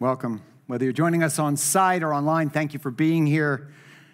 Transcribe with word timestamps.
Welcome. 0.00 0.42
Whether 0.68 0.84
you're 0.84 0.92
joining 0.92 1.24
us 1.24 1.40
on 1.40 1.56
site 1.56 2.04
or 2.04 2.14
online, 2.14 2.50
thank 2.50 2.72
you 2.72 2.78
for 2.78 2.92
being 2.92 3.26
here. 3.26 3.66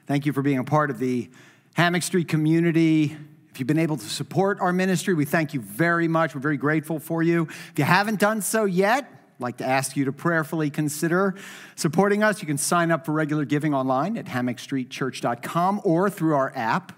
Thank 0.06 0.24
you 0.24 0.32
for 0.32 0.40
being 0.40 0.56
a 0.56 0.64
part 0.64 0.88
of 0.88 0.98
the 0.98 1.28
Hammock 1.74 2.02
Street 2.02 2.26
community. 2.26 3.14
If 3.50 3.58
you've 3.58 3.66
been 3.66 3.78
able 3.78 3.98
to 3.98 4.06
support 4.06 4.60
our 4.62 4.72
ministry, 4.72 5.12
we 5.12 5.26
thank 5.26 5.52
you 5.52 5.60
very 5.60 6.08
much. 6.08 6.34
We're 6.34 6.40
very 6.40 6.56
grateful 6.56 6.98
for 6.98 7.22
you. 7.22 7.48
If 7.72 7.74
you 7.78 7.84
haven't 7.84 8.18
done 8.18 8.40
so 8.40 8.64
yet, 8.64 9.04
I'd 9.04 9.40
like 9.40 9.58
to 9.58 9.66
ask 9.66 9.94
you 9.94 10.06
to 10.06 10.12
prayerfully 10.12 10.70
consider 10.70 11.34
supporting 11.76 12.22
us. 12.22 12.40
You 12.40 12.46
can 12.46 12.56
sign 12.56 12.90
up 12.90 13.04
for 13.04 13.12
regular 13.12 13.44
giving 13.44 13.74
online 13.74 14.16
at 14.16 14.24
hammockstreetchurch.com 14.24 15.82
or 15.84 16.08
through 16.08 16.34
our 16.34 16.50
app, 16.56 16.96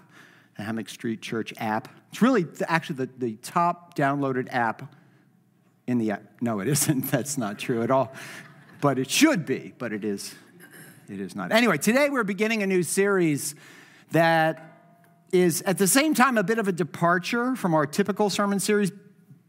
the 0.55 0.63
Hammock 0.63 0.87
Street 0.87 1.21
Church 1.21 1.53
app. 1.57 1.89
It's 2.11 2.21
really 2.21 2.47
actually 2.69 3.05
the, 3.05 3.09
the 3.17 3.35
top 3.41 3.97
downloaded 3.97 4.47
app 4.53 4.95
in 5.87 5.97
the 5.97 6.11
app. 6.11 6.23
No, 6.39 6.61
it 6.61 6.69
isn't. 6.69 7.01
That's 7.11 7.37
not 7.37 7.59
true 7.59 7.83
at 7.83 7.91
all 7.91 8.13
but 8.81 8.99
it 8.99 9.09
should 9.09 9.45
be, 9.45 9.73
but 9.77 9.93
it 9.93 10.03
is, 10.03 10.35
it 11.09 11.19
is 11.19 11.35
not. 11.35 11.51
Anyway, 11.51 11.77
today 11.77 12.09
we're 12.09 12.23
beginning 12.23 12.63
a 12.63 12.67
new 12.67 12.83
series 12.83 13.55
that 14.11 14.63
is 15.31 15.61
at 15.63 15.77
the 15.77 15.87
same 15.87 16.13
time 16.13 16.37
a 16.37 16.43
bit 16.43 16.59
of 16.59 16.67
a 16.67 16.71
departure 16.71 17.55
from 17.55 17.73
our 17.73 17.85
typical 17.85 18.29
sermon 18.29 18.59
series, 18.59 18.91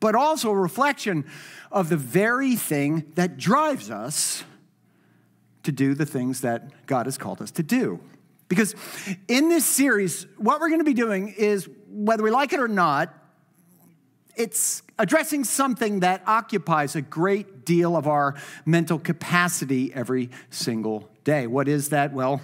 but 0.01 0.15
also 0.15 0.51
a 0.51 0.55
reflection 0.55 1.25
of 1.71 1.89
the 1.89 1.97
very 1.97 2.57
thing 2.57 3.11
that 3.15 3.37
drives 3.37 3.91
us 3.91 4.45
to 5.65 5.73
do 5.73 5.95
the 5.95 6.07
things 6.07 6.41
that 6.41 6.87
God 6.87 7.07
has 7.07 7.19
called 7.19 7.43
us 7.43 7.51
to 7.53 7.63
do. 7.63 8.01
Because 8.49 8.75
in 9.29 9.51
this 9.51 9.67
series, 9.67 10.27
what 10.39 10.61
we're 10.61 10.69
going 10.69 10.81
to 10.81 10.85
be 10.85 10.95
doing 10.95 11.29
is, 11.37 11.69
whether 11.91 12.23
we 12.23 12.31
like 12.31 12.53
it 12.53 12.61
or 12.61 12.69
not, 12.69 13.15
it's 14.39 14.83
addressing 14.99 15.45
something 15.45 16.01
that 16.01 16.23
occupies 16.27 16.97
a 16.97 17.03
great 17.03 17.67
deal 17.67 17.97
of 17.97 18.07
our 18.07 18.37
mental 18.65 18.99
capacity 18.99 19.93
every 19.93 20.31
single 20.49 21.11
day. 21.25 21.47
What 21.47 21.69
is 21.69 21.91
that? 21.91 22.13
Well, 22.13 22.41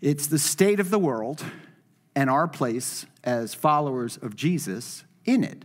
it's 0.00 0.26
the 0.26 0.38
state 0.38 0.80
of 0.80 0.90
the 0.90 0.98
world 0.98 1.44
and 2.16 2.30
our 2.30 2.48
place 2.48 3.06
as 3.22 3.54
followers 3.54 4.16
of 4.16 4.34
Jesus 4.34 5.04
in 5.24 5.44
it. 5.44 5.64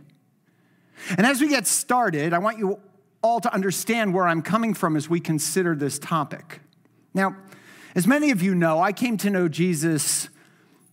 And 1.16 1.26
as 1.26 1.40
we 1.40 1.48
get 1.48 1.66
started, 1.66 2.32
I 2.32 2.38
want 2.38 2.58
you 2.58 2.78
all 3.22 3.40
to 3.40 3.52
understand 3.52 4.12
where 4.12 4.28
I'm 4.28 4.42
coming 4.42 4.74
from 4.74 4.94
as 4.96 5.08
we 5.08 5.20
consider 5.20 5.74
this 5.74 5.98
topic. 5.98 6.60
Now, 7.14 7.36
as 7.94 8.06
many 8.06 8.30
of 8.30 8.42
you 8.42 8.54
know, 8.54 8.80
I 8.80 8.92
came 8.92 9.16
to 9.18 9.30
know 9.30 9.48
Jesus 9.48 10.28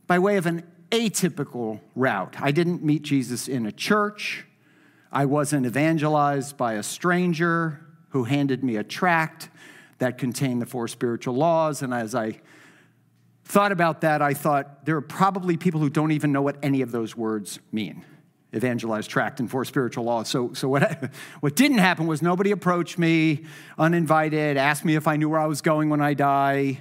by 0.08 0.20
way 0.20 0.38
of 0.38 0.46
an 0.46 0.64
atypical 0.92 1.80
route. 1.96 2.36
I 2.40 2.52
didn't 2.52 2.84
meet 2.84 3.02
Jesus 3.02 3.48
in 3.48 3.66
a 3.66 3.72
church. 3.72 4.46
I 5.12 5.26
wasn't 5.26 5.66
evangelized 5.66 6.58
by 6.58 6.74
a 6.74 6.84
stranger 6.84 7.82
who 8.10 8.26
handed 8.26 8.64
me 8.64 8.76
a 8.76 8.84
tract 8.84 9.50
that 9.98 10.18
contained 10.18 10.62
the 10.62 10.66
four 10.66 10.88
spiritual 10.88 11.36
laws. 11.36 11.82
And 11.82 11.94
as 11.94 12.16
I 12.16 12.40
thought 13.46 13.72
about 13.72 14.02
that, 14.02 14.22
I 14.22 14.34
thought 14.34 14.86
there 14.86 14.96
are 14.96 15.02
probably 15.02 15.58
people 15.58 15.80
who 15.80 15.90
don't 15.90 16.12
even 16.12 16.32
know 16.32 16.42
what 16.42 16.58
any 16.64 16.82
of 16.82 16.92
those 16.92 17.16
words 17.16 17.60
mean 17.72 18.06
evangelized 18.54 19.10
tract 19.10 19.40
and 19.40 19.50
four 19.50 19.64
spiritual 19.64 20.04
laws. 20.04 20.28
So, 20.28 20.54
so 20.54 20.68
what, 20.68 21.10
what 21.40 21.56
didn't 21.56 21.78
happen 21.78 22.08
was 22.08 22.22
nobody 22.22 22.52
approached 22.52 22.98
me 22.98 23.46
uninvited, 23.78 24.58
asked 24.58 24.84
me 24.84 24.96
if 24.96 25.08
I 25.08 25.16
knew 25.16 25.30
where 25.30 25.40
I 25.40 25.46
was 25.46 25.62
going 25.62 25.90
when 25.90 26.02
I 26.02 26.14
die, 26.14 26.80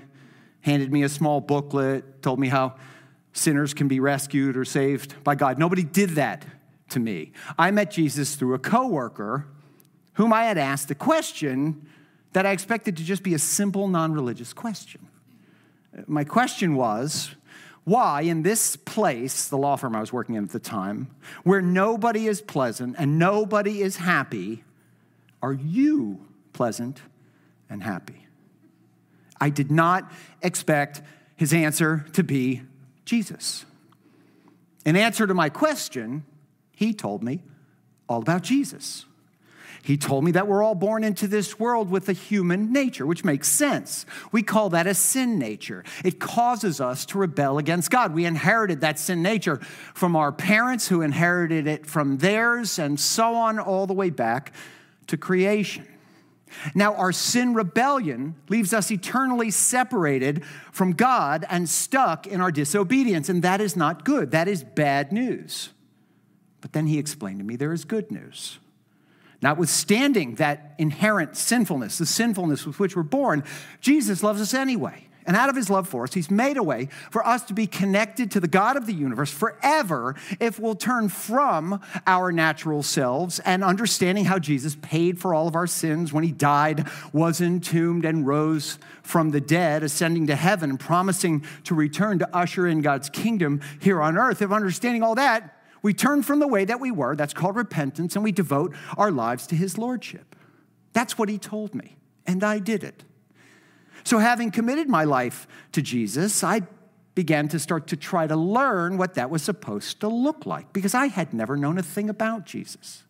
handed 0.63 0.93
me 0.93 1.05
a 1.05 1.09
small 1.09 1.41
booklet, 1.41 2.23
told 2.23 2.39
me 2.39 2.49
how 2.49 2.75
sinners 3.33 3.75
can 3.75 3.89
be 3.89 4.01
rescued 4.01 4.57
or 4.57 4.65
saved 4.65 5.23
by 5.25 5.35
God. 5.35 5.59
Nobody 5.59 5.83
did 5.83 6.11
that 6.11 6.45
to 6.91 7.01
me. 7.01 7.33
I 7.59 7.71
met 7.71 7.91
Jesus 7.91 8.35
through 8.35 8.55
a 8.55 8.59
coworker 8.59 9.47
whom 10.15 10.33
I 10.33 10.45
had 10.45 10.59
asked 10.59 10.91
a 10.91 10.95
question 10.95 11.89
that 12.33 12.47
I 12.47 12.51
expected 12.51 12.97
to 12.99 13.05
just 13.05 13.23
be 13.23 13.35
a 13.35 13.39
simple 13.39 13.89
non 13.89 14.13
religious 14.13 14.53
question. 14.53 15.07
My 16.07 16.25
question 16.25 16.75
was, 16.77 17.35
why 17.85 18.23
in 18.23 18.43
this 18.43 18.77
place, 18.77 19.49
the 19.49 19.59
law 19.59 19.77
firm 19.77 19.97
I 19.97 20.01
was 20.01 20.13
working 20.13 20.35
in 20.35 20.45
at 20.45 20.51
the 20.51 20.61
time, 20.61 21.09
where 21.43 21.63
nobody 21.63 22.27
is 22.27 22.41
pleasant 22.41 22.97
and 22.99 23.19
nobody 23.19 23.83
is 23.83 23.97
happy, 23.97 24.63
are 25.43 25.53
you 25.53 26.27
pleasant 26.53 27.01
and 27.69 27.83
happy? 27.83 28.27
I 29.41 29.51
did 29.51 29.71
not 29.71 30.13
expect 30.43 31.03
his 31.35 31.53
answer 31.53 32.05
to 32.13 32.23
be 32.23 32.63
Jesus. 33.11 33.65
In 34.87 34.95
answer 34.95 35.27
to 35.27 35.35
my 35.35 35.49
question, 35.49 36.25
he 36.71 36.95
told 36.95 37.25
me 37.25 37.43
all 38.09 38.23
about 38.23 38.43
Jesus. 38.43 39.05
He 39.83 39.97
told 39.97 40.23
me 40.23 40.31
that 40.31 40.47
we're 40.47 40.63
all 40.63 40.77
born 40.77 41.03
into 41.03 41.27
this 41.27 41.59
world 41.59 41.91
with 41.91 42.09
a 42.09 42.13
human 42.13 42.73
nature, 42.73 43.05
which 43.05 43.25
makes 43.25 43.49
sense. 43.49 44.07
We 44.31 44.45
call 44.45 44.69
that 44.71 44.87
a 44.87 44.95
sin 44.95 45.41
nature. 45.41 45.83
It 46.05 46.21
causes 46.21 46.81
us 46.81 47.05
to 47.07 47.19
rebel 47.19 47.59
against 47.59 47.91
God. 47.91 48.15
We 48.15 48.27
inherited 48.27 48.83
that 48.83 48.97
sin 48.97 49.23
nature 49.23 49.57
from 49.93 50.15
our 50.15 50.31
parents, 50.31 50.87
who 50.87 51.03
inherited 51.03 51.67
it 51.67 51.87
from 51.87 52.19
theirs, 52.19 52.79
and 52.79 53.01
so 53.01 53.35
on, 53.35 53.59
all 53.59 53.89
the 53.89 53.93
way 53.93 54.11
back 54.11 54.53
to 55.09 55.17
creation. 55.17 55.85
Now, 56.75 56.95
our 56.95 57.13
sin 57.13 57.55
rebellion 57.55 58.35
leaves 58.49 58.73
us 58.73 58.91
eternally 58.91 59.51
separated 59.51 60.45
from 60.73 60.93
God 60.93 61.47
and 61.49 61.69
stuck 61.69 62.27
in 62.27 62.41
our 62.41 62.51
disobedience, 62.51 63.29
and 63.29 63.43
that 63.43 63.61
is 63.61 63.77
not 63.77 64.05
good. 64.05 64.31
That 64.31 64.49
is 64.49 64.65
bad 64.65 65.13
news. 65.13 65.71
But 66.61 66.73
then 66.73 66.87
he 66.87 66.99
explained 66.99 67.39
to 67.39 67.45
me 67.45 67.57
there 67.57 67.73
is 67.73 67.85
good 67.85 68.11
news. 68.11 68.59
Notwithstanding 69.43 70.35
that 70.35 70.75
inherent 70.79 71.37
sinfulness, 71.37 71.99
the 71.99 72.07
sinfulness 72.07 72.67
with 72.67 72.79
which 72.79 72.95
we're 72.95 73.03
born, 73.03 73.43
Jesus 73.81 74.23
loves 74.23 74.41
us 74.41 74.53
anyway. 74.53 75.07
And 75.27 75.37
out 75.37 75.49
of 75.49 75.57
his 75.57 75.69
love 75.69 75.87
for 75.89 76.05
us, 76.05 76.15
he's 76.15 76.31
made 76.31 76.57
a 76.57 76.63
way 76.63 76.89
for 77.11 77.27
us 77.27 77.43
to 77.45 77.55
be 77.55 77.67
connected 77.67 78.31
to 78.33 78.41
the 78.41 78.49
God 78.49 78.77
of 78.77 78.87
the 78.87 78.93
universe 78.93 79.31
forever 79.31 80.17
if 80.41 80.59
we'll 80.59 80.75
turn 80.75 81.09
from 81.09 81.81
our 82.07 82.33
natural 82.33 82.83
selves 82.83 83.39
and 83.41 83.63
understanding 83.63 84.25
how 84.25 84.39
Jesus 84.39 84.77
paid 84.81 85.19
for 85.19 85.35
all 85.35 85.47
of 85.47 85.55
our 85.55 85.67
sins 85.67 86.13
when 86.13 86.25
he 86.25 86.33
died, 86.33 86.89
was 87.13 87.41
entombed, 87.41 88.05
and 88.05 88.27
rose 88.27 88.79
from 89.03 89.31
the 89.31 89.41
dead, 89.41 89.83
ascending 89.83 90.27
to 90.29 90.37
heaven, 90.37 90.79
promising 90.79 91.45
to 91.65 91.75
return 91.75 92.19
to 92.19 92.37
usher 92.37 92.67
in 92.67 92.81
God's 92.81 93.11
kingdom 93.11 93.61
here 93.81 94.01
on 94.01 94.17
earth. 94.17 94.43
If 94.43 94.53
understanding 94.53 95.03
all 95.03 95.15
that, 95.17 95.57
we 95.83 95.95
turn 95.95 96.23
from 96.23 96.41
the 96.41 96.49
way 96.49 96.65
that 96.65 96.81
we 96.81 96.91
were, 96.91 97.17
that's 97.17 97.35
called 97.35 97.57
repentance, 97.57 98.15
and 98.15 98.25
we 98.25 98.33
devote 98.33 98.75
our 98.97 99.11
lives 99.11 99.47
to 99.49 99.57
his 99.57 99.79
lordship. 99.79 100.37
That's 100.93 101.19
what 101.19 101.29
he 101.29 101.39
told 101.39 101.75
me, 101.75 101.97
and 102.27 102.43
I 102.43 102.59
did 102.59 102.85
it. 102.85 103.05
So, 104.05 104.19
having 104.19 104.51
committed 104.51 104.89
my 104.89 105.05
life 105.05 105.47
to 105.73 105.83
Jesus, 105.83 106.43
I 106.43 106.63
began 107.15 107.49
to 107.49 107.59
start 107.59 107.87
to 107.89 107.97
try 107.97 108.27
to 108.27 108.37
learn 108.37 108.97
what 108.97 109.15
that 109.15 109.31
was 109.31 109.43
supposed 109.43 110.01
to 110.01 110.09
look 110.09 110.47
like 110.47 110.73
because 110.73 110.95
I 110.95 111.07
had 111.07 111.35
never 111.35 111.57
known 111.57 111.79
a 111.79 111.83
thing 111.83 112.09
about 112.09 112.47
Jesus. 112.47 113.05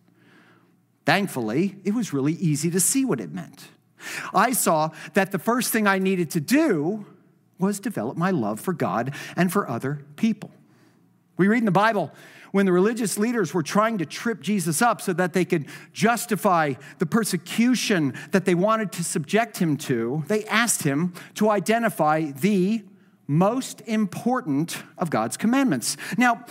Thankfully, 1.05 1.77
it 1.84 1.95
was 1.95 2.12
really 2.12 2.34
easy 2.34 2.71
to 2.71 2.81
see 2.81 3.05
what 3.05 3.21
it 3.21 3.33
meant. 3.33 3.69
I 4.33 4.53
saw 4.53 4.91
that 5.15 5.31
the 5.33 5.39
first 5.39 5.71
thing 5.73 5.87
I 5.87 5.99
needed 5.99 6.31
to 6.31 6.41
do 6.41 7.07
was 7.59 7.78
develop 7.78 8.17
my 8.17 8.31
love 8.31 8.59
for 8.59 8.72
God 8.72 9.15
and 9.37 9.53
for 9.53 9.69
other 9.69 10.01
people. 10.17 10.51
We 11.37 11.49
read 11.49 11.59
in 11.59 11.65
the 11.65 11.71
Bible 11.71 12.11
when 12.53 12.66
the 12.66 12.72
religious 12.72 13.19
leaders 13.19 13.55
were 13.55 13.62
trying 13.62 13.99
to 13.99 14.06
trip 14.06 14.41
Jesus 14.41 14.83
up 14.83 15.00
so 15.00 15.12
that 15.12 15.33
they 15.33 15.44
could 15.44 15.66
justify 15.93 16.75
the 16.99 17.06
persecution 17.06 18.15
that 18.33 18.44
they 18.44 18.55
wanted 18.55 18.93
to 18.93 19.05
subject 19.05 19.59
him 19.59 19.77
to, 19.77 20.25
they 20.28 20.44
asked 20.44 20.83
him 20.83 21.12
to 21.34 21.50
identify 21.50 22.31
the 22.31 22.83
most 23.27 23.81
important 23.83 24.83
of 24.99 25.10
God's 25.10 25.37
commandments. 25.37 25.97
Now, 26.19 26.44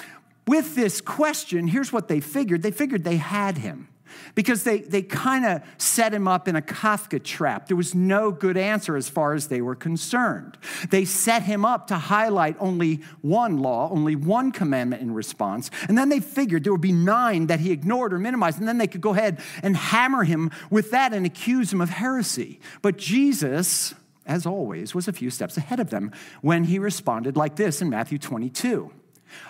with 0.48 0.76
this 0.76 1.02
question, 1.02 1.68
here's 1.68 1.92
what 1.92 2.08
they 2.08 2.22
figured 2.22 2.64
they 2.64 2.72
figured 2.72 3.04
they 3.04 3.18
had 3.18 3.58
him 3.58 3.90
because 4.36 4.64
they, 4.64 4.80
they 4.80 5.02
kind 5.02 5.46
of 5.46 5.62
set 5.78 6.14
him 6.14 6.28
up 6.28 6.48
in 6.48 6.56
a 6.56 6.62
Kafka 6.62 7.24
trap. 7.24 7.68
There 7.68 7.78
was 7.78 7.94
no 7.96 8.32
good 8.32 8.58
answer 8.58 8.96
as 8.96 9.10
far 9.10 9.34
as 9.34 9.48
they 9.48 9.62
were 9.62 9.76
concerned. 9.76 10.58
They 10.90 11.06
set 11.06 11.44
him 11.44 11.66
up 11.66 11.88
to 11.88 11.96
highlight 11.96 12.56
only 12.60 13.02
one 13.22 13.58
law, 13.58 13.90
only 13.92 14.16
one 14.16 14.52
commandment 14.52 15.02
in 15.02 15.14
response, 15.14 15.72
and 15.88 15.98
then 15.98 16.10
they 16.10 16.20
figured 16.20 16.64
there 16.64 16.74
would 16.74 16.82
be 16.82 16.92
nine 16.92 17.48
that 17.48 17.60
he 17.60 17.72
ignored 17.72 18.14
or 18.14 18.20
minimized, 18.20 18.60
and 18.60 18.68
then 18.68 18.78
they 18.78 18.88
could 18.88 19.02
go 19.02 19.12
ahead 19.14 19.40
and 19.64 19.76
hammer 19.76 20.24
him 20.24 20.52
with 20.70 20.92
that 20.92 21.14
and 21.14 21.26
accuse 21.26 21.72
him 21.74 21.82
of 21.82 21.90
heresy. 21.90 22.60
But 22.82 22.98
Jesus, 22.98 23.94
as 24.26 24.46
always, 24.46 24.94
was 24.94 25.08
a 25.08 25.14
few 25.14 25.30
steps 25.30 25.58
ahead 25.58 25.80
of 25.80 25.90
them 25.90 26.12
when 26.42 26.66
he 26.66 26.80
responded 26.80 27.36
like 27.36 27.56
this 27.56 27.82
in 27.82 27.90
Matthew 27.90 28.18
22. 28.18 28.92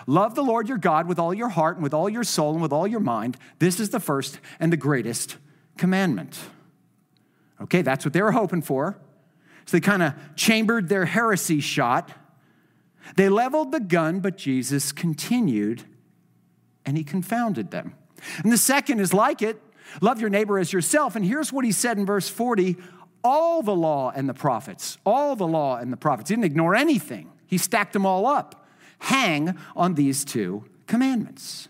Love 0.06 0.34
the 0.34 0.42
Lord 0.42 0.68
your 0.68 0.78
God 0.78 1.06
with 1.06 1.18
all 1.18 1.32
your 1.32 1.48
heart 1.48 1.76
and 1.76 1.82
with 1.82 1.94
all 1.94 2.08
your 2.08 2.24
soul 2.24 2.52
and 2.52 2.62
with 2.62 2.72
all 2.72 2.86
your 2.86 3.00
mind. 3.00 3.36
This 3.58 3.80
is 3.80 3.90
the 3.90 4.00
first 4.00 4.40
and 4.58 4.72
the 4.72 4.76
greatest 4.76 5.36
commandment. 5.76 6.38
Okay, 7.60 7.82
that's 7.82 8.04
what 8.04 8.12
they 8.12 8.22
were 8.22 8.32
hoping 8.32 8.62
for. 8.62 8.98
So 9.66 9.76
they 9.76 9.80
kind 9.80 10.02
of 10.02 10.14
chambered 10.36 10.88
their 10.88 11.04
heresy 11.04 11.60
shot. 11.60 12.10
They 13.16 13.28
leveled 13.28 13.72
the 13.72 13.80
gun, 13.80 14.20
but 14.20 14.36
Jesus 14.36 14.92
continued 14.92 15.84
and 16.84 16.96
he 16.96 17.04
confounded 17.04 17.70
them. 17.70 17.94
And 18.42 18.52
the 18.52 18.58
second 18.58 19.00
is 19.00 19.14
like 19.14 19.42
it 19.42 19.60
love 20.00 20.20
your 20.20 20.30
neighbor 20.30 20.58
as 20.58 20.72
yourself. 20.72 21.16
And 21.16 21.24
here's 21.24 21.52
what 21.52 21.64
he 21.64 21.72
said 21.72 21.98
in 21.98 22.06
verse 22.06 22.28
40 22.28 22.76
all 23.22 23.62
the 23.62 23.74
law 23.74 24.10
and 24.14 24.28
the 24.28 24.34
prophets, 24.34 24.96
all 25.04 25.36
the 25.36 25.46
law 25.46 25.76
and 25.76 25.92
the 25.92 25.96
prophets, 25.96 26.30
he 26.30 26.36
didn't 26.36 26.46
ignore 26.46 26.74
anything. 26.74 27.30
He 27.46 27.58
stacked 27.58 27.92
them 27.92 28.06
all 28.06 28.26
up. 28.26 28.59
Hang 29.00 29.58
on 29.74 29.94
these 29.94 30.24
two 30.24 30.64
commandments. 30.86 31.68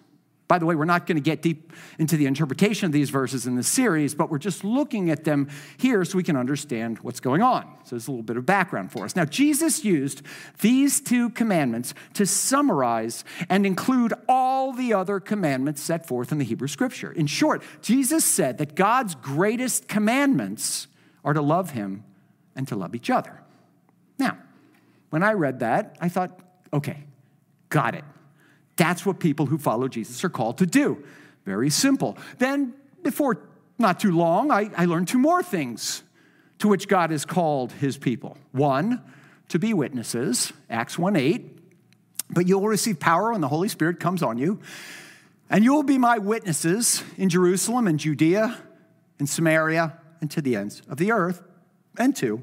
By 0.50 0.58
the 0.58 0.66
way, 0.66 0.74
we're 0.74 0.84
not 0.84 1.06
going 1.06 1.14
to 1.14 1.22
get 1.22 1.42
deep 1.42 1.72
into 2.00 2.16
the 2.16 2.26
interpretation 2.26 2.86
of 2.86 2.90
these 2.90 3.08
verses 3.08 3.46
in 3.46 3.54
this 3.54 3.68
series, 3.68 4.16
but 4.16 4.30
we're 4.30 4.38
just 4.38 4.64
looking 4.64 5.08
at 5.08 5.22
them 5.22 5.48
here 5.78 6.04
so 6.04 6.16
we 6.16 6.24
can 6.24 6.36
understand 6.36 6.98
what's 6.98 7.20
going 7.20 7.40
on. 7.40 7.62
So 7.84 7.90
there's 7.90 8.08
a 8.08 8.10
little 8.10 8.24
bit 8.24 8.36
of 8.36 8.46
background 8.46 8.90
for 8.90 9.04
us. 9.04 9.14
Now, 9.14 9.24
Jesus 9.24 9.84
used 9.84 10.22
these 10.60 11.00
two 11.00 11.30
commandments 11.30 11.94
to 12.14 12.26
summarize 12.26 13.22
and 13.48 13.64
include 13.64 14.12
all 14.28 14.72
the 14.72 14.92
other 14.92 15.20
commandments 15.20 15.82
set 15.82 16.04
forth 16.04 16.32
in 16.32 16.38
the 16.38 16.44
Hebrew 16.44 16.66
scripture. 16.66 17.12
In 17.12 17.28
short, 17.28 17.62
Jesus 17.80 18.24
said 18.24 18.58
that 18.58 18.74
God's 18.74 19.14
greatest 19.14 19.86
commandments 19.86 20.88
are 21.24 21.32
to 21.32 21.42
love 21.42 21.70
him 21.70 22.02
and 22.56 22.66
to 22.66 22.74
love 22.74 22.96
each 22.96 23.08
other. 23.08 23.40
Now, 24.18 24.36
when 25.10 25.22
I 25.22 25.34
read 25.34 25.60
that, 25.60 25.96
I 26.00 26.08
thought, 26.08 26.40
okay, 26.72 27.04
got 27.70 27.94
it. 27.94 28.04
That's 28.76 29.04
what 29.06 29.18
people 29.18 29.46
who 29.46 29.58
follow 29.58 29.88
Jesus 29.88 30.22
are 30.24 30.28
called 30.28 30.58
to 30.58 30.66
do. 30.66 31.02
Very 31.44 31.70
simple. 31.70 32.16
Then, 32.38 32.74
before 33.02 33.40
not 33.78 34.00
too 34.00 34.12
long, 34.12 34.50
I, 34.50 34.70
I 34.76 34.84
learned 34.84 35.08
two 35.08 35.18
more 35.18 35.42
things 35.42 36.02
to 36.58 36.68
which 36.68 36.88
God 36.88 37.10
has 37.10 37.24
called 37.24 37.72
his 37.72 37.96
people. 37.96 38.36
One, 38.52 39.02
to 39.48 39.58
be 39.58 39.74
witnesses, 39.74 40.52
Acts 40.68 40.98
1 40.98 41.16
8. 41.16 41.58
But 42.32 42.46
you 42.46 42.58
will 42.58 42.68
receive 42.68 43.00
power 43.00 43.32
when 43.32 43.40
the 43.40 43.48
Holy 43.48 43.68
Spirit 43.68 43.98
comes 43.98 44.22
on 44.22 44.38
you, 44.38 44.60
and 45.48 45.64
you 45.64 45.74
will 45.74 45.82
be 45.82 45.98
my 45.98 46.18
witnesses 46.18 47.02
in 47.16 47.28
Jerusalem 47.28 47.88
and 47.88 47.98
Judea 47.98 48.56
and 49.18 49.28
Samaria 49.28 49.98
and 50.20 50.30
to 50.30 50.40
the 50.40 50.54
ends 50.54 50.80
of 50.88 50.98
the 50.98 51.10
earth. 51.10 51.42
And 51.98 52.14
two, 52.14 52.42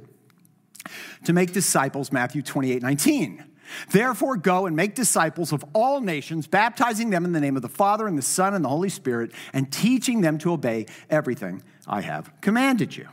to 1.23 1.31
make 1.31 1.53
disciples, 1.53 2.11
Matthew 2.11 2.41
28 2.41 2.81
19. 2.81 3.45
Therefore, 3.91 4.37
go 4.37 4.65
and 4.65 4.75
make 4.75 4.95
disciples 4.95 5.51
of 5.51 5.63
all 5.73 6.01
nations, 6.01 6.47
baptizing 6.47 7.09
them 7.09 7.25
in 7.25 7.31
the 7.31 7.39
name 7.39 7.55
of 7.55 7.61
the 7.61 7.69
Father 7.69 8.07
and 8.07 8.17
the 8.17 8.23
Son 8.23 8.53
and 8.53 8.63
the 8.63 8.69
Holy 8.69 8.89
Spirit, 8.89 9.31
and 9.53 9.71
teaching 9.71 10.21
them 10.21 10.37
to 10.39 10.51
obey 10.51 10.85
everything 11.09 11.63
I 11.87 12.01
have 12.01 12.31
commanded 12.41 12.95
you. 12.95 13.07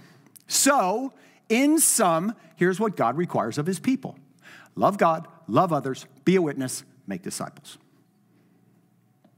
So, 0.46 1.12
in 1.48 1.78
sum, 1.78 2.34
here's 2.56 2.78
what 2.78 2.96
God 2.96 3.16
requires 3.16 3.58
of 3.58 3.66
his 3.66 3.80
people 3.80 4.18
love 4.76 4.98
God, 4.98 5.28
love 5.46 5.72
others, 5.72 6.06
be 6.24 6.36
a 6.36 6.42
witness, 6.42 6.84
make 7.06 7.22
disciples. 7.22 7.78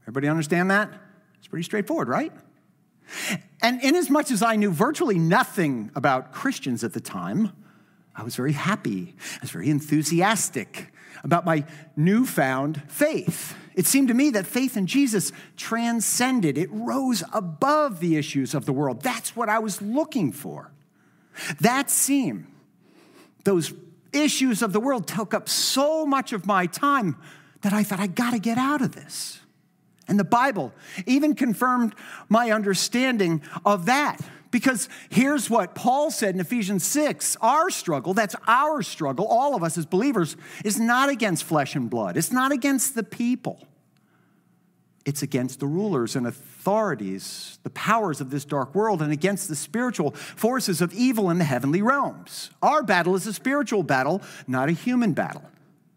Everybody 0.03 0.27
understand 0.27 0.71
that? 0.71 0.89
It's 1.37 1.47
pretty 1.47 1.63
straightforward, 1.63 2.07
right? 2.07 2.31
And 3.61 3.81
inasmuch 3.81 4.31
as 4.31 4.41
I 4.41 4.55
knew 4.55 4.71
virtually 4.71 5.17
nothing 5.17 5.91
about 5.95 6.31
Christians 6.31 6.83
at 6.83 6.93
the 6.93 6.99
time, 6.99 7.51
I 8.15 8.23
was 8.23 8.35
very 8.35 8.53
happy. 8.53 9.15
I 9.35 9.39
was 9.41 9.51
very 9.51 9.69
enthusiastic 9.69 10.91
about 11.23 11.45
my 11.45 11.65
newfound 11.95 12.81
faith. 12.87 13.55
It 13.75 13.85
seemed 13.85 14.07
to 14.07 14.13
me 14.13 14.31
that 14.31 14.47
faith 14.47 14.75
in 14.75 14.87
Jesus 14.87 15.31
transcended, 15.55 16.57
it 16.57 16.69
rose 16.71 17.23
above 17.31 17.99
the 17.99 18.15
issues 18.17 18.53
of 18.53 18.65
the 18.65 18.73
world. 18.73 19.01
That's 19.01 19.35
what 19.35 19.49
I 19.49 19.59
was 19.59 19.81
looking 19.81 20.31
for. 20.31 20.71
That 21.61 21.89
seemed, 21.89 22.47
those 23.43 23.73
issues 24.11 24.61
of 24.61 24.73
the 24.73 24.79
world 24.79 25.07
took 25.07 25.33
up 25.33 25.47
so 25.47 26.05
much 26.05 26.33
of 26.33 26.45
my 26.45 26.65
time 26.65 27.17
that 27.61 27.73
I 27.73 27.83
thought, 27.83 27.99
I 27.99 28.07
gotta 28.07 28.39
get 28.39 28.57
out 28.57 28.81
of 28.81 28.93
this. 28.93 29.39
And 30.07 30.17
the 30.17 30.23
Bible 30.23 30.73
even 31.05 31.35
confirmed 31.35 31.93
my 32.29 32.51
understanding 32.51 33.41
of 33.65 33.85
that. 33.85 34.19
Because 34.57 34.89
here's 35.11 35.51
what 35.51 35.75
Paul 35.75 36.09
said 36.09 36.33
in 36.33 36.41
Ephesians 36.41 36.83
6 36.83 37.37
our 37.41 37.69
struggle, 37.69 38.15
that's 38.15 38.35
our 38.47 38.81
struggle, 38.81 39.27
all 39.27 39.53
of 39.53 39.61
us 39.61 39.77
as 39.77 39.85
believers, 39.85 40.35
is 40.65 40.79
not 40.79 41.09
against 41.09 41.43
flesh 41.43 41.75
and 41.75 41.91
blood, 41.91 42.17
it's 42.17 42.31
not 42.31 42.51
against 42.51 42.95
the 42.95 43.03
people. 43.03 43.61
It's 45.05 45.21
against 45.21 45.59
the 45.59 45.67
rulers 45.67 46.15
and 46.15 46.25
authorities, 46.25 47.59
the 47.61 47.69
powers 47.69 48.19
of 48.19 48.31
this 48.31 48.45
dark 48.45 48.73
world, 48.73 49.03
and 49.03 49.13
against 49.13 49.47
the 49.47 49.55
spiritual 49.55 50.09
forces 50.11 50.81
of 50.81 50.91
evil 50.91 51.29
in 51.29 51.37
the 51.37 51.45
heavenly 51.45 51.83
realms. 51.83 52.49
Our 52.63 52.81
battle 52.81 53.13
is 53.13 53.27
a 53.27 53.33
spiritual 53.33 53.83
battle, 53.83 54.23
not 54.47 54.69
a 54.69 54.71
human 54.71 55.13
battle. 55.13 55.43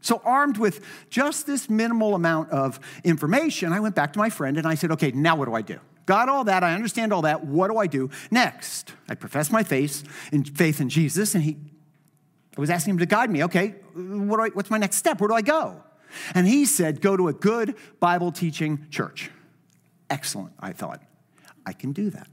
So, 0.03 0.21
armed 0.23 0.59
with 0.59 0.85
just 1.09 1.47
this 1.47 1.71
minimal 1.71 2.15
amount 2.15 2.51
of 2.51 2.79
information, 3.05 3.73
I 3.73 3.81
went 3.81 3.95
back 3.95 4.13
to 4.13 4.19
my 4.19 4.29
friend 4.29 4.59
and 4.59 4.67
I 4.67 4.75
said, 4.75 4.93
okay, 4.93 5.13
now 5.13 5.35
what 5.35 5.47
do 5.47 5.55
I 5.55 5.63
do? 5.63 5.81
Got 6.07 6.29
all 6.29 6.45
that. 6.45 6.65
I 6.65 6.75
understand 6.75 7.13
all 7.13 7.23
that. 7.23 7.45
What 7.45 7.71
do 7.71 7.77
I 7.77 7.87
do 7.87 8.11
next? 8.31 8.95
I 9.09 9.15
profess 9.15 9.51
my 9.51 9.63
faith 9.63 10.05
in, 10.33 10.45
faith 10.45 10.81
in 10.81 10.89
Jesus, 10.89 11.35
and 11.35 11.45
he, 11.45 11.57
I 12.57 12.61
was 12.61 12.71
asking 12.71 12.95
him 12.95 12.99
to 12.99 13.07
guide 13.07 13.31
me. 13.31 13.45
Okay, 13.45 13.75
what 13.95 14.41
I, 14.41 14.49
what's 14.49 14.71
my 14.71 14.79
next 14.79 14.97
step? 14.97 15.21
Where 15.21 15.29
do 15.29 15.35
I 15.35 15.43
go? 15.43 15.83
And 16.35 16.47
he 16.47 16.65
said, 16.65 17.01
go 17.01 17.17
to 17.17 17.29
a 17.29 17.33
good 17.33 17.77
Bible 18.01 18.33
teaching 18.33 18.87
church. 18.91 19.31
Excellent, 20.09 20.53
I 20.59 20.73
thought. 20.73 21.03
I 21.65 21.73
can 21.73 21.93
do 21.93 22.11
that. 22.11 22.27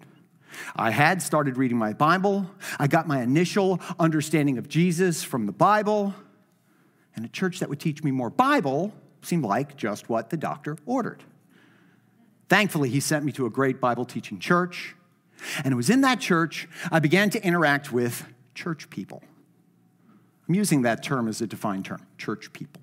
I 0.75 0.89
had 0.89 1.21
started 1.21 1.57
reading 1.57 1.77
my 1.77 1.93
Bible. 1.93 2.49
I 2.79 2.87
got 2.87 3.07
my 3.07 3.21
initial 3.21 3.79
understanding 3.99 4.57
of 4.57 4.67
Jesus 4.67 5.23
from 5.23 5.45
the 5.45 5.51
Bible. 5.51 6.15
And 7.15 7.25
a 7.25 7.29
church 7.29 7.59
that 7.59 7.69
would 7.69 7.79
teach 7.79 8.03
me 8.03 8.11
more 8.11 8.29
Bible 8.29 8.93
seemed 9.21 9.43
like 9.43 9.75
just 9.75 10.09
what 10.09 10.29
the 10.29 10.37
doctor 10.37 10.77
ordered. 10.85 11.23
Thankfully, 12.49 12.89
he 12.89 12.99
sent 12.99 13.25
me 13.25 13.31
to 13.33 13.45
a 13.45 13.49
great 13.49 13.81
Bible 13.81 14.05
teaching 14.05 14.39
church. 14.39 14.95
And 15.63 15.71
it 15.71 15.75
was 15.75 15.89
in 15.89 16.01
that 16.01 16.19
church 16.19 16.67
I 16.91 16.99
began 16.99 17.29
to 17.31 17.43
interact 17.45 17.91
with 17.91 18.25
church 18.55 18.89
people. 18.89 19.21
I'm 20.47 20.55
using 20.55 20.83
that 20.83 21.03
term 21.03 21.27
as 21.27 21.41
a 21.41 21.47
defined 21.47 21.85
term 21.85 22.05
church 22.17 22.53
people. 22.53 22.81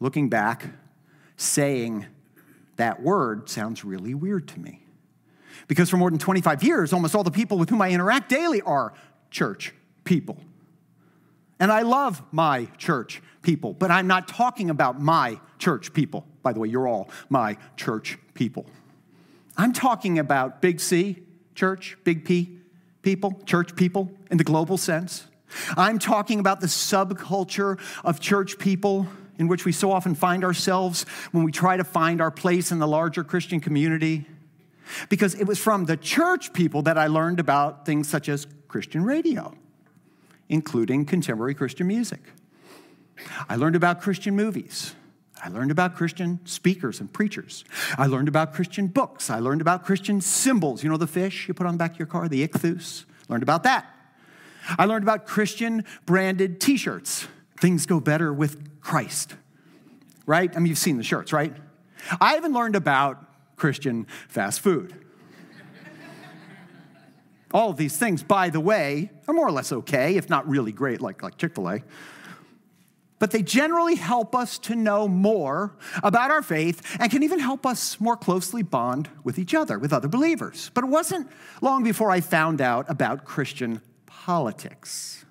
Looking 0.00 0.28
back, 0.28 0.64
saying 1.36 2.06
that 2.76 3.02
word 3.02 3.48
sounds 3.48 3.84
really 3.84 4.14
weird 4.14 4.48
to 4.48 4.60
me. 4.60 4.80
Because 5.68 5.90
for 5.90 5.96
more 5.96 6.10
than 6.10 6.18
25 6.18 6.62
years, 6.62 6.92
almost 6.92 7.14
all 7.14 7.22
the 7.22 7.30
people 7.30 7.58
with 7.58 7.68
whom 7.68 7.82
I 7.82 7.90
interact 7.90 8.28
daily 8.28 8.62
are 8.62 8.94
church 9.30 9.74
people. 10.04 10.38
And 11.62 11.70
I 11.70 11.82
love 11.82 12.20
my 12.32 12.64
church 12.76 13.22
people, 13.42 13.72
but 13.72 13.92
I'm 13.92 14.08
not 14.08 14.26
talking 14.26 14.68
about 14.68 15.00
my 15.00 15.38
church 15.60 15.92
people. 15.92 16.26
By 16.42 16.52
the 16.52 16.58
way, 16.58 16.66
you're 16.66 16.88
all 16.88 17.08
my 17.28 17.56
church 17.76 18.18
people. 18.34 18.66
I'm 19.56 19.72
talking 19.72 20.18
about 20.18 20.60
big 20.60 20.80
C, 20.80 21.22
church, 21.54 21.96
big 22.02 22.24
P 22.24 22.58
people, 23.02 23.40
church 23.46 23.76
people 23.76 24.10
in 24.28 24.38
the 24.38 24.44
global 24.44 24.76
sense. 24.76 25.28
I'm 25.76 26.00
talking 26.00 26.40
about 26.40 26.60
the 26.60 26.66
subculture 26.66 27.78
of 28.02 28.18
church 28.18 28.58
people 28.58 29.06
in 29.38 29.46
which 29.46 29.64
we 29.64 29.70
so 29.70 29.92
often 29.92 30.16
find 30.16 30.42
ourselves 30.42 31.06
when 31.30 31.44
we 31.44 31.52
try 31.52 31.76
to 31.76 31.84
find 31.84 32.20
our 32.20 32.32
place 32.32 32.72
in 32.72 32.80
the 32.80 32.88
larger 32.88 33.22
Christian 33.22 33.60
community. 33.60 34.26
Because 35.08 35.36
it 35.36 35.44
was 35.44 35.60
from 35.60 35.84
the 35.84 35.96
church 35.96 36.52
people 36.54 36.82
that 36.82 36.98
I 36.98 37.06
learned 37.06 37.38
about 37.38 37.86
things 37.86 38.08
such 38.08 38.28
as 38.28 38.48
Christian 38.66 39.04
radio 39.04 39.54
including 40.52 41.06
contemporary 41.06 41.54
Christian 41.54 41.86
music. 41.86 42.20
I 43.48 43.56
learned 43.56 43.74
about 43.74 44.02
Christian 44.02 44.36
movies. 44.36 44.94
I 45.42 45.48
learned 45.48 45.70
about 45.70 45.96
Christian 45.96 46.40
speakers 46.44 47.00
and 47.00 47.10
preachers. 47.10 47.64
I 47.96 48.06
learned 48.06 48.28
about 48.28 48.52
Christian 48.52 48.86
books. 48.86 49.30
I 49.30 49.40
learned 49.40 49.62
about 49.62 49.84
Christian 49.84 50.20
symbols. 50.20 50.84
You 50.84 50.90
know 50.90 50.98
the 50.98 51.06
fish 51.06 51.48
you 51.48 51.54
put 51.54 51.66
on 51.66 51.74
the 51.74 51.78
back 51.78 51.92
of 51.92 51.98
your 51.98 52.06
car, 52.06 52.28
the 52.28 52.46
ichthus? 52.46 53.06
Learned 53.28 53.42
about 53.42 53.62
that. 53.62 53.86
I 54.78 54.84
learned 54.84 55.02
about 55.02 55.26
Christian 55.26 55.84
branded 56.04 56.60
t 56.60 56.76
shirts. 56.76 57.26
Things 57.58 57.86
go 57.86 57.98
better 57.98 58.32
with 58.32 58.80
Christ, 58.82 59.34
right? 60.26 60.54
I 60.54 60.58
mean, 60.58 60.66
you've 60.66 60.78
seen 60.78 60.98
the 60.98 61.02
shirts, 61.02 61.32
right? 61.32 61.56
I 62.20 62.36
even 62.36 62.52
learned 62.52 62.76
about 62.76 63.56
Christian 63.56 64.06
fast 64.28 64.60
food. 64.60 65.01
All 67.52 67.70
of 67.70 67.76
these 67.76 67.96
things, 67.96 68.22
by 68.22 68.50
the 68.50 68.60
way, 68.60 69.10
are 69.28 69.34
more 69.34 69.46
or 69.46 69.52
less 69.52 69.72
okay, 69.72 70.16
if 70.16 70.30
not 70.30 70.48
really 70.48 70.72
great, 70.72 71.00
like, 71.00 71.22
like 71.22 71.36
Chick 71.36 71.54
fil 71.54 71.68
A. 71.68 71.82
But 73.18 73.30
they 73.30 73.42
generally 73.42 73.94
help 73.94 74.34
us 74.34 74.58
to 74.60 74.74
know 74.74 75.06
more 75.06 75.76
about 76.02 76.32
our 76.32 76.42
faith 76.42 76.96
and 76.98 77.08
can 77.08 77.22
even 77.22 77.38
help 77.38 77.64
us 77.64 78.00
more 78.00 78.16
closely 78.16 78.62
bond 78.62 79.08
with 79.22 79.38
each 79.38 79.54
other, 79.54 79.78
with 79.78 79.92
other 79.92 80.08
believers. 80.08 80.72
But 80.74 80.82
it 80.82 80.88
wasn't 80.88 81.30
long 81.60 81.84
before 81.84 82.10
I 82.10 82.20
found 82.20 82.60
out 82.60 82.90
about 82.90 83.24
Christian 83.24 83.80
politics. 84.06 85.24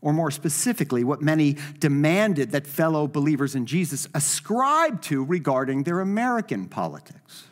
Or 0.00 0.12
more 0.12 0.32
specifically, 0.32 1.04
what 1.04 1.22
many 1.22 1.56
demanded 1.78 2.50
that 2.52 2.66
fellow 2.66 3.06
believers 3.06 3.54
in 3.54 3.66
Jesus 3.66 4.08
ascribe 4.12 5.00
to 5.02 5.22
regarding 5.24 5.84
their 5.84 6.00
American 6.00 6.66
politics. 6.66 7.44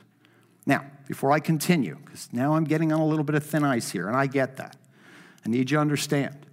Now, 0.66 0.84
before 1.06 1.32
I 1.32 1.40
continue, 1.40 1.98
because 2.04 2.28
now 2.32 2.54
I'm 2.54 2.64
getting 2.64 2.92
on 2.92 3.00
a 3.00 3.06
little 3.06 3.24
bit 3.24 3.34
of 3.34 3.44
thin 3.44 3.64
ice 3.64 3.90
here, 3.90 4.08
and 4.08 4.16
I 4.16 4.26
get 4.26 4.56
that. 4.56 4.76
I 5.44 5.48
need 5.48 5.70
you 5.70 5.76
to 5.76 5.80
understand. 5.80 6.46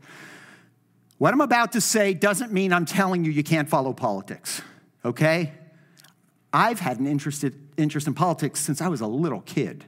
What 1.17 1.33
I'm 1.33 1.41
about 1.41 1.73
to 1.73 1.81
say 1.81 2.13
doesn't 2.13 2.51
mean 2.51 2.73
I'm 2.73 2.85
telling 2.85 3.23
you 3.23 3.31
you 3.31 3.43
can't 3.43 3.69
follow 3.69 3.93
politics, 3.93 4.61
okay? 5.05 5.53
I've 6.51 6.79
had 6.79 6.99
an 6.99 7.07
interest, 7.07 7.45
interest 7.77 8.07
in 8.07 8.13
politics 8.13 8.59
since 8.59 8.81
I 8.81 8.87
was 8.87 9.01
a 9.01 9.07
little 9.07 9.41
kid. 9.41 9.85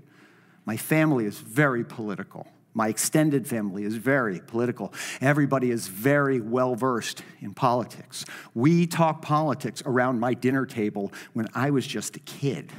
My 0.65 0.77
family 0.77 1.25
is 1.25 1.39
very 1.39 1.83
political. 1.83 2.47
My 2.73 2.87
extended 2.87 3.47
family 3.47 3.83
is 3.83 3.95
very 3.95 4.39
political. 4.39 4.93
Everybody 5.21 5.69
is 5.69 5.87
very 5.87 6.39
well 6.39 6.75
versed 6.75 7.23
in 7.39 7.53
politics. 7.53 8.25
We 8.55 8.87
talk 8.87 9.21
politics 9.21 9.83
around 9.85 10.19
my 10.19 10.33
dinner 10.33 10.65
table 10.65 11.11
when 11.33 11.47
I 11.53 11.69
was 11.69 11.85
just 11.85 12.15
a 12.15 12.19
kid. 12.19 12.71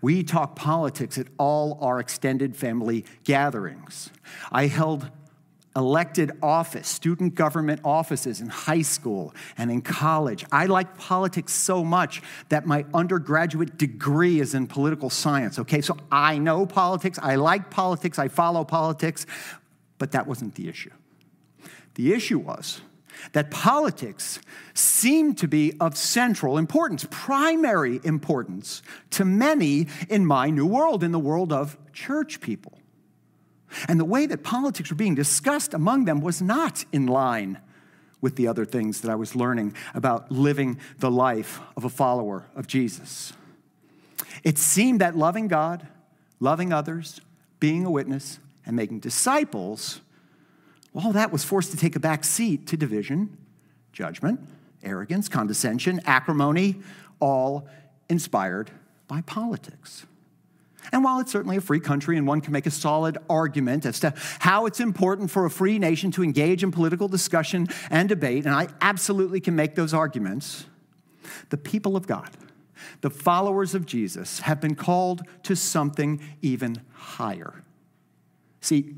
We 0.00 0.22
talk 0.22 0.56
politics 0.56 1.18
at 1.18 1.28
all 1.38 1.78
our 1.80 2.00
extended 2.00 2.56
family 2.56 3.04
gatherings. 3.24 4.10
I 4.50 4.66
held 4.66 5.10
elected 5.76 6.32
office, 6.42 6.88
student 6.88 7.34
government 7.34 7.80
offices 7.84 8.40
in 8.40 8.48
high 8.48 8.82
school 8.82 9.34
and 9.58 9.70
in 9.70 9.82
college. 9.82 10.44
I 10.50 10.66
like 10.66 10.96
politics 10.96 11.52
so 11.52 11.84
much 11.84 12.22
that 12.48 12.66
my 12.66 12.86
undergraduate 12.94 13.76
degree 13.76 14.40
is 14.40 14.54
in 14.54 14.66
political 14.66 15.10
science. 15.10 15.58
Okay, 15.58 15.82
so 15.82 15.96
I 16.10 16.38
know 16.38 16.64
politics, 16.64 17.18
I 17.22 17.36
like 17.36 17.70
politics, 17.70 18.18
I 18.18 18.28
follow 18.28 18.64
politics, 18.64 19.26
but 19.98 20.12
that 20.12 20.26
wasn't 20.26 20.54
the 20.54 20.68
issue. 20.68 20.90
The 21.94 22.14
issue 22.14 22.38
was 22.38 22.80
that 23.32 23.50
politics 23.50 24.38
seemed 24.74 25.38
to 25.38 25.48
be 25.48 25.74
of 25.80 25.96
central 25.96 26.58
importance, 26.58 27.06
primary 27.10 28.00
importance 28.04 28.82
to 29.10 29.24
many 29.24 29.86
in 30.08 30.24
my 30.24 30.50
new 30.50 30.66
world, 30.66 31.02
in 31.02 31.12
the 31.12 31.18
world 31.18 31.52
of 31.52 31.76
church 31.92 32.40
people. 32.40 32.78
And 33.88 33.98
the 33.98 34.04
way 34.04 34.26
that 34.26 34.42
politics 34.42 34.90
were 34.90 34.96
being 34.96 35.14
discussed 35.14 35.74
among 35.74 36.04
them 36.04 36.20
was 36.20 36.40
not 36.40 36.84
in 36.92 37.06
line 37.06 37.58
with 38.20 38.36
the 38.36 38.48
other 38.48 38.64
things 38.64 39.02
that 39.02 39.10
I 39.10 39.14
was 39.14 39.36
learning 39.36 39.74
about 39.94 40.30
living 40.32 40.78
the 40.98 41.10
life 41.10 41.60
of 41.76 41.84
a 41.84 41.90
follower 41.90 42.46
of 42.54 42.66
Jesus. 42.66 43.32
It 44.42 44.58
seemed 44.58 45.00
that 45.00 45.16
loving 45.16 45.48
God, 45.48 45.86
loving 46.40 46.72
others, 46.72 47.20
being 47.60 47.84
a 47.84 47.90
witness, 47.90 48.38
and 48.64 48.74
making 48.74 49.00
disciples, 49.00 50.00
well, 50.96 51.12
that 51.12 51.30
was 51.30 51.44
forced 51.44 51.72
to 51.72 51.76
take 51.76 51.94
a 51.94 52.00
back 52.00 52.24
seat 52.24 52.66
to 52.68 52.76
division, 52.78 53.36
judgment, 53.92 54.40
arrogance, 54.82 55.28
condescension, 55.28 56.00
acrimony, 56.06 56.76
all 57.20 57.68
inspired 58.08 58.70
by 59.06 59.20
politics. 59.20 60.06
And 60.92 61.04
while 61.04 61.20
it's 61.20 61.30
certainly 61.30 61.58
a 61.58 61.60
free 61.60 61.80
country 61.80 62.16
and 62.16 62.26
one 62.26 62.40
can 62.40 62.54
make 62.54 62.64
a 62.64 62.70
solid 62.70 63.18
argument 63.28 63.84
as 63.84 64.00
to 64.00 64.14
how 64.38 64.64
it's 64.64 64.80
important 64.80 65.30
for 65.30 65.44
a 65.44 65.50
free 65.50 65.78
nation 65.78 66.10
to 66.12 66.22
engage 66.22 66.62
in 66.62 66.72
political 66.72 67.08
discussion 67.08 67.68
and 67.90 68.08
debate, 68.08 68.46
and 68.46 68.54
I 68.54 68.68
absolutely 68.80 69.40
can 69.40 69.54
make 69.54 69.74
those 69.74 69.92
arguments, 69.92 70.64
the 71.50 71.58
people 71.58 71.94
of 71.94 72.06
God, 72.06 72.30
the 73.02 73.10
followers 73.10 73.74
of 73.74 73.84
Jesus, 73.84 74.40
have 74.40 74.62
been 74.62 74.74
called 74.74 75.20
to 75.42 75.56
something 75.56 76.22
even 76.40 76.80
higher. 76.94 77.62
See, 78.62 78.94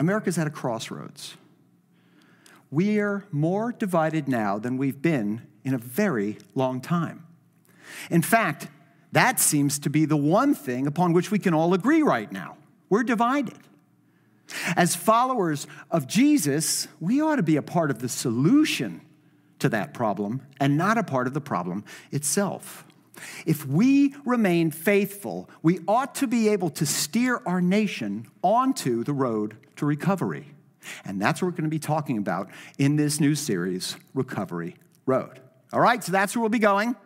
America's 0.00 0.38
at 0.38 0.46
a 0.46 0.50
crossroads. 0.50 1.36
We're 2.70 3.26
more 3.30 3.70
divided 3.70 4.28
now 4.28 4.58
than 4.58 4.78
we've 4.78 5.00
been 5.00 5.42
in 5.62 5.74
a 5.74 5.78
very 5.78 6.38
long 6.54 6.80
time. 6.80 7.26
In 8.10 8.22
fact, 8.22 8.68
that 9.12 9.38
seems 9.38 9.78
to 9.80 9.90
be 9.90 10.06
the 10.06 10.16
one 10.16 10.54
thing 10.54 10.86
upon 10.86 11.12
which 11.12 11.30
we 11.30 11.38
can 11.38 11.52
all 11.52 11.74
agree 11.74 12.02
right 12.02 12.32
now. 12.32 12.56
We're 12.88 13.02
divided. 13.02 13.58
As 14.74 14.96
followers 14.96 15.66
of 15.90 16.06
Jesus, 16.06 16.88
we 16.98 17.20
ought 17.20 17.36
to 17.36 17.42
be 17.42 17.56
a 17.56 17.62
part 17.62 17.90
of 17.90 18.00
the 18.00 18.08
solution 18.08 19.02
to 19.58 19.68
that 19.68 19.92
problem 19.92 20.40
and 20.58 20.78
not 20.78 20.96
a 20.96 21.02
part 21.02 21.26
of 21.26 21.34
the 21.34 21.40
problem 21.40 21.84
itself. 22.10 22.84
If 23.44 23.66
we 23.66 24.14
remain 24.24 24.70
faithful, 24.70 25.50
we 25.62 25.80
ought 25.86 26.14
to 26.16 26.26
be 26.26 26.48
able 26.48 26.70
to 26.70 26.86
steer 26.86 27.42
our 27.44 27.60
nation 27.60 28.26
onto 28.42 29.04
the 29.04 29.12
road 29.12 29.56
to 29.80 29.86
recovery. 29.86 30.46
And 31.04 31.20
that's 31.20 31.42
what 31.42 31.46
we're 31.46 31.52
going 31.52 31.64
to 31.64 31.70
be 31.70 31.78
talking 31.78 32.16
about 32.16 32.48
in 32.78 32.96
this 32.96 33.20
new 33.20 33.34
series, 33.34 33.96
Recovery 34.14 34.76
Road. 35.04 35.40
All 35.72 35.80
right, 35.80 36.02
so 36.02 36.12
that's 36.12 36.34
where 36.34 36.40
we'll 36.40 36.48
be 36.48 36.58
going. 36.58 36.96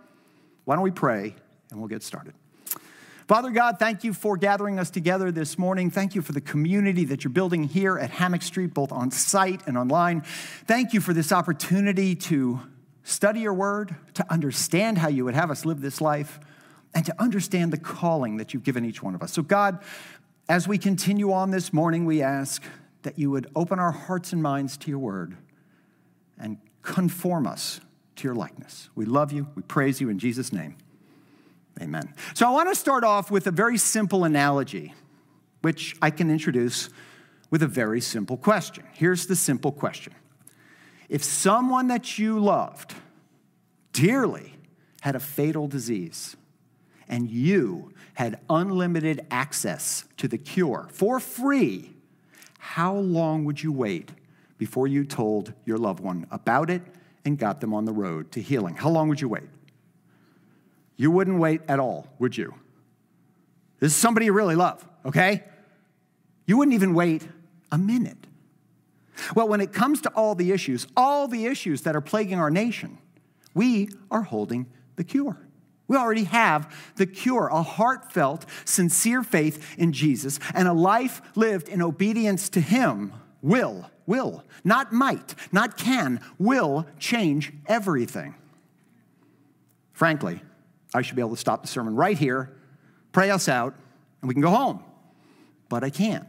Why 0.64 0.76
don't 0.76 0.84
we 0.84 0.90
pray 0.90 1.34
and 1.70 1.80
we'll 1.80 1.88
get 1.88 2.02
started. 2.02 2.34
Father 3.26 3.50
God, 3.50 3.78
thank 3.78 4.04
you 4.04 4.12
for 4.12 4.36
gathering 4.36 4.78
us 4.78 4.90
together 4.90 5.32
this 5.32 5.58
morning. 5.58 5.90
Thank 5.90 6.14
you 6.14 6.20
for 6.20 6.32
the 6.32 6.40
community 6.42 7.06
that 7.06 7.24
you're 7.24 7.32
building 7.32 7.64
here 7.64 7.98
at 7.98 8.10
Hammock 8.10 8.42
Street, 8.42 8.74
both 8.74 8.92
on 8.92 9.10
site 9.10 9.62
and 9.66 9.78
online. 9.78 10.20
Thank 10.66 10.92
you 10.92 11.00
for 11.00 11.14
this 11.14 11.32
opportunity 11.32 12.14
to 12.16 12.60
study 13.02 13.40
your 13.40 13.54
word, 13.54 13.96
to 14.14 14.30
understand 14.30 14.98
how 14.98 15.08
you 15.08 15.24
would 15.24 15.34
have 15.34 15.50
us 15.50 15.64
live 15.64 15.80
this 15.80 16.02
life, 16.02 16.38
and 16.94 17.06
to 17.06 17.14
understand 17.20 17.72
the 17.72 17.78
calling 17.78 18.36
that 18.36 18.52
you've 18.52 18.62
given 18.62 18.84
each 18.84 19.02
one 19.02 19.14
of 19.14 19.22
us. 19.22 19.32
So, 19.32 19.42
God, 19.42 19.82
as 20.48 20.68
we 20.68 20.78
continue 20.78 21.32
on 21.32 21.50
this 21.50 21.72
morning, 21.72 22.04
we 22.04 22.22
ask 22.22 22.62
that 23.02 23.18
you 23.18 23.30
would 23.30 23.50
open 23.56 23.78
our 23.78 23.92
hearts 23.92 24.32
and 24.32 24.42
minds 24.42 24.76
to 24.78 24.90
your 24.90 24.98
word 24.98 25.36
and 26.38 26.58
conform 26.82 27.46
us 27.46 27.80
to 28.16 28.28
your 28.28 28.34
likeness. 28.34 28.90
We 28.94 29.04
love 29.04 29.32
you. 29.32 29.48
We 29.54 29.62
praise 29.62 30.00
you 30.00 30.08
in 30.08 30.18
Jesus' 30.18 30.52
name. 30.52 30.76
Amen. 31.80 32.14
So 32.34 32.46
I 32.46 32.50
want 32.50 32.68
to 32.68 32.74
start 32.74 33.04
off 33.04 33.30
with 33.30 33.46
a 33.46 33.50
very 33.50 33.78
simple 33.78 34.24
analogy, 34.24 34.94
which 35.62 35.96
I 36.00 36.10
can 36.10 36.30
introduce 36.30 36.88
with 37.50 37.62
a 37.62 37.66
very 37.66 38.00
simple 38.00 38.36
question. 38.36 38.84
Here's 38.92 39.26
the 39.26 39.36
simple 39.36 39.72
question 39.72 40.14
If 41.08 41.24
someone 41.24 41.88
that 41.88 42.18
you 42.18 42.38
loved 42.38 42.94
dearly 43.92 44.54
had 45.00 45.16
a 45.16 45.20
fatal 45.20 45.66
disease, 45.68 46.36
and 47.08 47.30
you 47.30 47.92
had 48.14 48.40
unlimited 48.48 49.26
access 49.30 50.04
to 50.16 50.28
the 50.28 50.38
cure 50.38 50.88
for 50.92 51.20
free, 51.20 51.94
how 52.58 52.94
long 52.94 53.44
would 53.44 53.62
you 53.62 53.72
wait 53.72 54.10
before 54.58 54.86
you 54.86 55.04
told 55.04 55.52
your 55.64 55.78
loved 55.78 56.00
one 56.00 56.26
about 56.30 56.70
it 56.70 56.82
and 57.24 57.38
got 57.38 57.60
them 57.60 57.74
on 57.74 57.84
the 57.84 57.92
road 57.92 58.32
to 58.32 58.40
healing? 58.40 58.74
How 58.74 58.88
long 58.88 59.08
would 59.08 59.20
you 59.20 59.28
wait? 59.28 59.44
you 60.96 61.10
wouldn't 61.10 61.38
wait 61.38 61.60
at 61.68 61.80
all, 61.80 62.06
would 62.18 62.36
you? 62.36 62.54
This 63.80 63.92
is 63.92 63.96
somebody 63.96 64.26
you 64.26 64.32
really 64.32 64.54
love, 64.54 64.86
okay? 65.04 65.44
You 66.46 66.56
wouldn't 66.56 66.74
even 66.74 66.94
wait 66.94 67.26
a 67.72 67.78
minute. 67.78 68.26
Well, 69.34 69.48
when 69.48 69.60
it 69.60 69.72
comes 69.72 70.00
to 70.02 70.10
all 70.10 70.34
the 70.34 70.52
issues, 70.52 70.86
all 70.96 71.28
the 71.28 71.46
issues 71.46 71.82
that 71.82 71.96
are 71.96 72.00
plaguing 72.00 72.38
our 72.38 72.50
nation, 72.50 72.98
we 73.54 73.88
are 74.10 74.22
holding 74.22 74.66
the 74.96 75.04
cure. 75.04 75.38
We 75.86 75.96
already 75.96 76.24
have 76.24 76.74
the 76.96 77.06
cure 77.06 77.48
a 77.48 77.62
heartfelt, 77.62 78.46
sincere 78.64 79.22
faith 79.22 79.74
in 79.78 79.92
Jesus 79.92 80.40
and 80.54 80.66
a 80.66 80.72
life 80.72 81.20
lived 81.34 81.68
in 81.68 81.82
obedience 81.82 82.48
to 82.50 82.60
Him 82.60 83.12
will, 83.42 83.90
will, 84.06 84.42
not 84.64 84.92
might, 84.92 85.34
not 85.52 85.76
can, 85.76 86.20
will 86.38 86.86
change 86.98 87.52
everything. 87.66 88.34
Frankly, 89.92 90.40
I 90.94 91.02
should 91.02 91.16
be 91.16 91.22
able 91.22 91.34
to 91.34 91.36
stop 91.36 91.60
the 91.60 91.68
sermon 91.68 91.94
right 91.94 92.16
here, 92.16 92.56
pray 93.12 93.30
us 93.30 93.48
out, 93.48 93.74
and 94.22 94.28
we 94.28 94.34
can 94.34 94.42
go 94.42 94.50
home. 94.50 94.82
But 95.68 95.84
I 95.84 95.90
can't. 95.90 96.26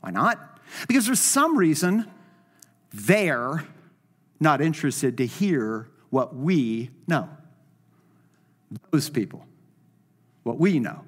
Why 0.00 0.10
not? 0.10 0.60
Because 0.88 1.06
there's 1.06 1.20
some 1.20 1.56
reason 1.56 2.10
they're 2.92 3.64
not 4.40 4.60
interested 4.60 5.18
to 5.18 5.26
hear 5.26 5.88
what 6.10 6.34
we 6.34 6.90
know. 7.06 7.28
Those 8.90 9.10
people, 9.10 9.44
what 10.42 10.58
we 10.58 10.78
know. 10.78 11.04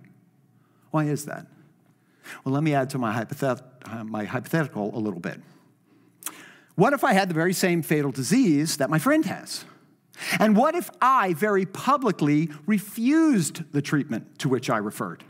Why 0.90 1.04
is 1.04 1.25
that? 1.26 1.47
Well, 2.45 2.54
let 2.54 2.62
me 2.62 2.75
add 2.75 2.90
to 2.90 2.99
my, 2.99 3.12
hypothet- 3.12 4.07
my 4.09 4.25
hypothetical 4.25 4.97
a 4.97 4.99
little 4.99 5.21
bit. 5.21 5.40
What 6.75 6.92
if 6.92 7.04
I 7.04 7.12
had 7.12 7.28
the 7.28 7.35
very 7.35 7.52
same 7.52 7.83
fatal 7.83 8.11
disease 8.11 8.78
that 8.78 8.90
my 8.90 8.99
friend 8.99 9.25
has? 9.26 9.64
And 10.38 10.57
what 10.57 10.75
if 10.75 10.90
I 11.00 11.35
very 11.35 11.66
publicly 11.66 12.50
refused 12.66 13.73
the 13.73 13.83
treatment 13.83 14.38
to 14.40 14.49
which 14.49 14.71
I 14.71 14.78
referred? 14.78 15.25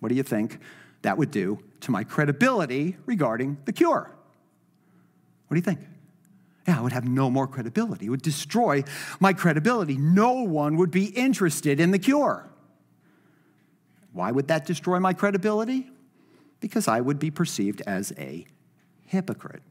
What 0.00 0.08
do 0.10 0.14
you 0.14 0.22
think 0.22 0.60
that 1.02 1.18
would 1.18 1.30
do 1.30 1.58
to 1.80 1.90
my 1.90 2.04
credibility 2.04 2.96
regarding 3.06 3.58
the 3.64 3.72
cure? 3.72 4.10
What 5.46 5.54
do 5.54 5.56
you 5.56 5.62
think? 5.62 5.80
Yeah, 6.68 6.78
I 6.78 6.82
would 6.82 6.92
have 6.92 7.08
no 7.08 7.30
more 7.30 7.46
credibility. 7.46 8.06
It 8.06 8.10
would 8.10 8.20
destroy 8.20 8.84
my 9.20 9.32
credibility. 9.32 9.96
No 9.96 10.42
one 10.42 10.76
would 10.76 10.90
be 10.90 11.06
interested 11.06 11.80
in 11.80 11.92
the 11.92 11.98
cure. 11.98 12.46
Why 14.12 14.30
would 14.30 14.48
that 14.48 14.66
destroy 14.66 15.00
my 15.00 15.14
credibility? 15.14 15.90
Because 16.60 16.86
I 16.86 17.00
would 17.00 17.18
be 17.18 17.30
perceived 17.30 17.80
as 17.86 18.12
a 18.18 18.44
hypocrite. 19.06 19.62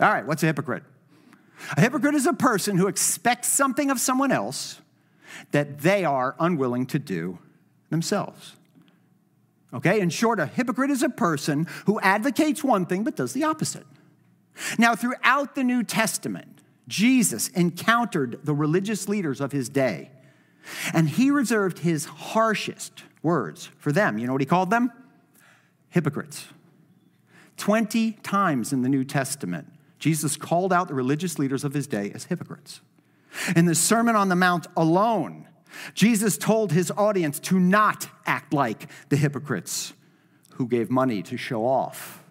All 0.00 0.08
right, 0.08 0.26
what's 0.26 0.42
a 0.42 0.46
hypocrite? 0.46 0.82
A 1.76 1.80
hypocrite 1.80 2.16
is 2.16 2.26
a 2.26 2.32
person 2.32 2.76
who 2.76 2.88
expects 2.88 3.46
something 3.46 3.88
of 3.88 4.00
someone 4.00 4.32
else 4.32 4.80
that 5.52 5.82
they 5.82 6.04
are 6.04 6.34
unwilling 6.40 6.86
to 6.86 6.98
do 6.98 7.38
themselves. 7.88 8.56
Okay, 9.72 10.00
in 10.00 10.10
short, 10.10 10.40
a 10.40 10.46
hypocrite 10.46 10.90
is 10.90 11.04
a 11.04 11.08
person 11.08 11.68
who 11.86 12.00
advocates 12.00 12.64
one 12.64 12.84
thing 12.84 13.04
but 13.04 13.14
does 13.14 13.32
the 13.32 13.44
opposite. 13.44 13.86
Now, 14.78 14.94
throughout 14.94 15.54
the 15.54 15.64
New 15.64 15.82
Testament, 15.82 16.60
Jesus 16.88 17.48
encountered 17.48 18.40
the 18.44 18.54
religious 18.54 19.08
leaders 19.08 19.40
of 19.40 19.52
his 19.52 19.68
day, 19.68 20.10
and 20.92 21.08
he 21.08 21.30
reserved 21.30 21.80
his 21.80 22.04
harshest 22.04 23.04
words 23.22 23.70
for 23.78 23.92
them. 23.92 24.18
You 24.18 24.26
know 24.26 24.32
what 24.32 24.42
he 24.42 24.46
called 24.46 24.70
them? 24.70 24.92
Hypocrites. 25.90 26.46
20 27.56 28.12
times 28.22 28.72
in 28.72 28.82
the 28.82 28.88
New 28.88 29.04
Testament, 29.04 29.72
Jesus 29.98 30.36
called 30.36 30.72
out 30.72 30.88
the 30.88 30.94
religious 30.94 31.38
leaders 31.38 31.64
of 31.64 31.74
his 31.74 31.86
day 31.86 32.10
as 32.14 32.24
hypocrites. 32.24 32.80
In 33.54 33.66
the 33.66 33.74
Sermon 33.74 34.16
on 34.16 34.28
the 34.28 34.36
Mount 34.36 34.66
alone, 34.76 35.48
Jesus 35.94 36.36
told 36.36 36.72
his 36.72 36.90
audience 36.96 37.38
to 37.40 37.58
not 37.58 38.08
act 38.26 38.52
like 38.52 38.88
the 39.08 39.16
hypocrites 39.16 39.92
who 40.54 40.66
gave 40.66 40.90
money 40.90 41.22
to 41.22 41.36
show 41.36 41.64
off, 41.64 42.22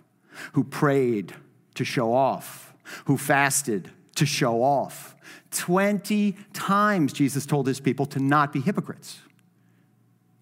who 0.54 0.64
prayed 0.64 1.34
to 1.76 1.86
show 1.86 2.14
off, 2.14 2.74
who 3.06 3.18
fasted 3.18 3.92
to 4.16 4.26
show 4.26 4.62
off. 4.62 5.16
20 5.52 6.36
times 6.54 7.14
Jesus 7.14 7.46
told 7.46 7.68
his 7.68 7.80
people 7.80 8.06
to 8.08 8.20
not 8.20 8.54
be 8.54 8.62
hypocrites. 8.62 9.20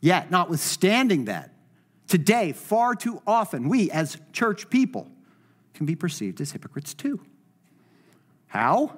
Yet, 0.01 0.31
notwithstanding 0.31 1.25
that, 1.25 1.51
today, 2.07 2.53
far 2.53 2.95
too 2.95 3.21
often, 3.27 3.67
we 3.67 3.91
as 3.91 4.17
church 4.31 4.69
people 4.69 5.07
can 5.73 5.85
be 5.85 5.95
perceived 5.95 6.39
as 6.41 6.51
hypocrites 6.51 6.93
too. 6.93 7.19
How? 8.47 8.97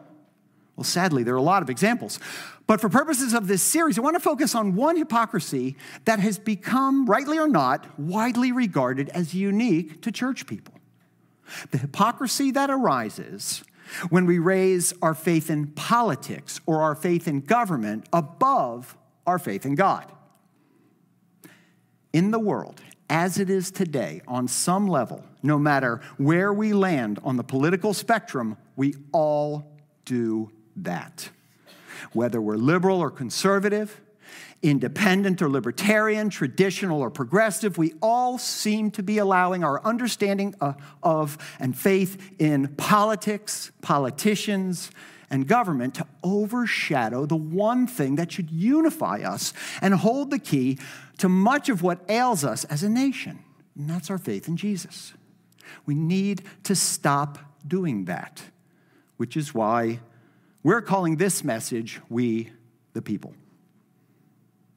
Well, 0.75 0.83
sadly, 0.83 1.23
there 1.23 1.33
are 1.33 1.37
a 1.37 1.43
lot 1.43 1.61
of 1.61 1.69
examples. 1.69 2.19
But 2.67 2.79
for 2.79 2.89
purposes 2.89 3.33
of 3.33 3.47
this 3.47 3.61
series, 3.61 3.97
I 3.97 4.01
want 4.01 4.15
to 4.15 4.19
focus 4.21 4.55
on 4.55 4.75
one 4.75 4.95
hypocrisy 4.95 5.75
that 6.05 6.19
has 6.19 6.39
become, 6.39 7.05
rightly 7.05 7.37
or 7.37 7.47
not, 7.47 7.99
widely 7.99 8.51
regarded 8.51 9.09
as 9.09 9.33
unique 9.33 10.01
to 10.03 10.11
church 10.11 10.47
people. 10.47 10.73
The 11.71 11.77
hypocrisy 11.77 12.51
that 12.51 12.69
arises 12.69 13.63
when 14.09 14.25
we 14.25 14.39
raise 14.39 14.93
our 15.01 15.13
faith 15.13 15.49
in 15.49 15.67
politics 15.67 16.59
or 16.65 16.81
our 16.81 16.95
faith 16.95 17.27
in 17.27 17.41
government 17.41 18.07
above 18.13 18.97
our 19.27 19.39
faith 19.39 19.65
in 19.65 19.75
God. 19.75 20.11
In 22.13 22.31
the 22.31 22.39
world, 22.39 22.81
as 23.09 23.39
it 23.39 23.49
is 23.49 23.71
today, 23.71 24.21
on 24.27 24.47
some 24.47 24.87
level, 24.87 25.23
no 25.43 25.59
matter 25.59 26.01
where 26.17 26.53
we 26.53 26.73
land 26.73 27.19
on 27.23 27.37
the 27.37 27.43
political 27.43 27.93
spectrum, 27.93 28.57
we 28.75 28.95
all 29.11 29.77
do 30.05 30.49
that. 30.77 31.29
Whether 32.13 32.41
we're 32.41 32.55
liberal 32.55 32.99
or 32.99 33.11
conservative, 33.11 34.01
independent 34.63 35.41
or 35.41 35.49
libertarian, 35.49 36.29
traditional 36.29 37.01
or 37.01 37.09
progressive, 37.09 37.77
we 37.77 37.93
all 38.01 38.37
seem 38.37 38.91
to 38.91 39.03
be 39.03 39.17
allowing 39.17 39.63
our 39.63 39.83
understanding 39.83 40.53
uh, 40.61 40.73
of 41.01 41.37
and 41.59 41.75
faith 41.77 42.31
in 42.39 42.67
politics, 42.75 43.71
politicians, 43.81 44.91
and 45.29 45.47
government 45.47 45.95
to 45.95 46.05
overshadow 46.23 47.25
the 47.25 47.35
one 47.35 47.87
thing 47.87 48.15
that 48.15 48.31
should 48.31 48.51
unify 48.51 49.19
us 49.19 49.53
and 49.81 49.93
hold 49.95 50.29
the 50.29 50.39
key 50.39 50.77
to 51.17 51.29
much 51.29 51.69
of 51.69 51.81
what 51.81 52.01
ails 52.09 52.43
us 52.43 52.65
as 52.65 52.83
a 52.83 52.89
nation, 52.89 53.39
and 53.75 53.89
that's 53.89 54.09
our 54.09 54.17
faith 54.17 54.47
in 54.47 54.57
Jesus. 54.57 55.13
We 55.85 55.95
need 55.95 56.43
to 56.63 56.75
stop 56.75 57.39
doing 57.65 58.05
that, 58.05 58.43
which 59.17 59.37
is 59.37 59.53
why 59.53 59.99
we're 60.63 60.81
calling 60.81 61.15
this 61.15 61.43
message 61.43 61.99
We 62.09 62.51
the 62.93 63.01
People. 63.01 63.33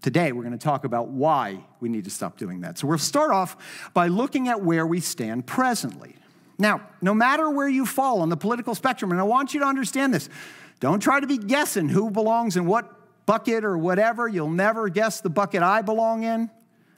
Today, 0.05 0.33
we're 0.33 0.43
going 0.43 0.53
to 0.53 0.63
talk 0.63 0.85
about 0.85 1.09
why 1.09 1.65
we 1.81 1.89
need 1.89 2.05
to 2.05 2.11
stop 2.11 2.37
doing 2.37 2.61
that. 2.61 2.77
So, 2.77 2.87
we'll 2.87 2.99
start 2.99 3.31
off 3.31 3.89
by 3.95 4.09
looking 4.09 4.49
at 4.49 4.61
where 4.61 4.87
we 4.87 5.01
stand 5.01 5.47
presently. 5.47 6.15
Now, 6.59 6.83
no 7.01 7.15
matter 7.15 7.49
where 7.49 7.71
you 7.71 7.87
fall 7.87 8.21
on 8.21 8.29
the 8.29 8.37
political 8.37 8.75
spectrum, 8.75 9.13
and 9.13 9.19
I 9.19 9.25
want 9.25 9.55
you 9.55 9.61
to 9.61 9.67
understand 9.67 10.13
this, 10.13 10.29
don't 10.79 11.01
try 11.01 11.21
to 11.21 11.27
be 11.27 11.39
guessing 11.39 11.89
who 11.89 12.11
belongs 12.11 12.59
in 12.59 12.67
what 12.67 13.25
bucket 13.25 13.65
or 13.65 13.79
whatever. 13.79 14.29
You'll 14.29 14.51
never 14.51 14.91
guess 14.91 15.23
the 15.23 15.31
bucket 15.31 15.63
I 15.63 15.81
belong 15.81 16.23
in. 16.23 16.51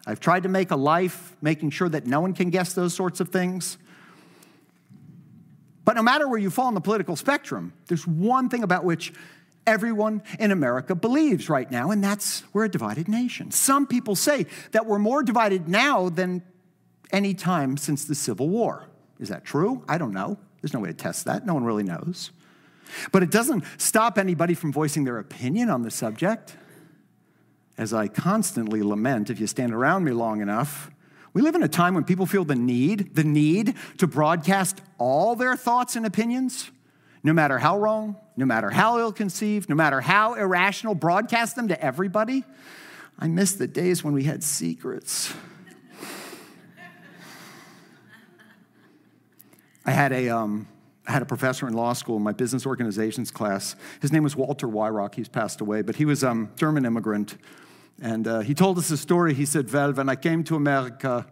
I've 0.05 0.19
tried 0.19 0.43
to 0.43 0.49
make 0.49 0.73
a 0.73 0.77
life 0.77 1.37
making 1.41 1.71
sure 1.71 1.89
that 1.89 2.09
no 2.09 2.21
one 2.21 2.33
can 2.35 2.51
guess 2.51 2.73
those 2.73 2.93
sorts 2.93 3.21
of 3.21 3.29
things. 3.29 3.79
But 5.85 5.95
no 5.95 6.03
matter 6.03 6.27
where 6.27 6.41
you 6.41 6.51
fall 6.51 6.67
on 6.67 6.75
the 6.75 6.81
political 6.81 7.15
spectrum, 7.15 7.73
there's 7.87 8.05
one 8.05 8.49
thing 8.49 8.65
about 8.65 8.83
which 8.83 9.13
everyone 9.67 10.23
in 10.39 10.51
America 10.51 10.95
believes 10.95 11.49
right 11.49 11.71
now, 11.71 11.91
and 11.91 12.03
that's 12.03 12.45
we're 12.53 12.65
a 12.65 12.71
divided 12.71 13.09
nation. 13.09 13.51
Some 13.51 13.87
people 13.87 14.15
say 14.15 14.47
that 14.73 14.87
we're 14.87 14.99
more 14.99 15.23
divided 15.23 15.69
now 15.69 16.09
than 16.09 16.43
any 17.13 17.35
time 17.35 17.77
since 17.77 18.05
the 18.05 18.15
Civil 18.15 18.49
War. 18.49 18.89
Is 19.19 19.29
that 19.29 19.45
true? 19.45 19.85
I 19.89 19.99
don't 19.99 20.13
know. 20.13 20.39
There's 20.61 20.75
no 20.75 20.81
way 20.81 20.89
to 20.89 20.95
test 20.95 21.25
that. 21.27 21.47
No 21.47 21.55
one 21.55 21.65
really 21.65 21.85
knows. 21.85 22.31
But 23.13 23.23
it 23.23 23.31
doesn't 23.31 23.65
stop 23.79 24.19
anybody 24.19 24.55
from 24.55 24.73
voicing 24.73 25.05
their 25.05 25.19
opinion 25.19 25.71
on 25.71 25.83
the 25.83 25.91
subject. 25.91 26.57
As 27.79 27.93
I 27.93 28.09
constantly 28.09 28.83
lament, 28.83 29.29
if 29.29 29.39
you 29.39 29.47
stand 29.47 29.73
around 29.73 30.05
me 30.05 30.13
long 30.13 30.41
enough, 30.41 30.91
we 31.35 31.43
live 31.43 31.55
in 31.55 31.63
a 31.63 31.69
time 31.69 31.95
when 31.95 32.05
people 32.05 32.25
feel 32.25 32.45
the 32.45 32.55
need, 32.55 33.15
the 33.15 33.25
need 33.25 33.75
to 33.99 34.07
broadcast 34.07 34.81
all 34.99 35.37
their 35.37 35.55
thoughts 35.55 35.95
and 35.95 36.07
opinions, 36.07 36.71
no 37.27 37.33
matter 37.33 37.59
how 37.59 37.77
wrong, 37.77 38.15
no 38.37 38.47
matter 38.47 38.71
how 38.71 39.01
ill 39.01 39.13
conceived, 39.13 39.69
no 39.69 39.75
matter 39.75 40.01
how 40.01 40.35
irrational, 40.35 40.95
broadcast 40.95 41.57
them 41.57 41.67
to 41.67 41.85
everybody. 41.85 42.45
I 43.19 43.27
miss 43.27 43.55
the 43.55 43.67
days 43.67 44.05
when 44.05 44.15
we 44.15 44.23
had 44.23 44.45
secrets. 44.45 45.35
I 49.85 49.91
had 49.91 50.13
a, 50.13 50.29
um, 50.29 50.69
I 51.05 51.11
had 51.11 51.23
a 51.23 51.27
professor 51.27 51.67
in 51.67 51.75
law 51.75 51.95
school 51.95 52.17
in 52.17 52.23
my 52.23 52.31
business 52.31 52.65
organizations 52.65 53.33
class. 53.33 53.75
His 54.01 54.13
name 54.13 54.23
was 54.23 54.37
Walter 54.37 54.69
Weyrauch. 54.69 55.17
He's 55.17 55.29
passed 55.29 55.61
away, 55.61 55.83
but 55.83 55.97
he 55.97 56.05
was 56.05 56.23
a 56.23 56.31
um, 56.31 56.53
German 56.55 56.87
immigrant 56.87 57.37
and 58.01 58.29
uh, 58.29 58.41
he 58.41 58.55
told 58.55 58.79
us 58.79 58.93
a 58.93 58.97
story. 58.97 59.35
He 59.35 59.47
said, 59.47 59.73
Well, 59.73 59.93
when 59.95 60.09
I 60.09 60.15
came 60.15 60.45
to 60.45 60.55
America 60.55 61.27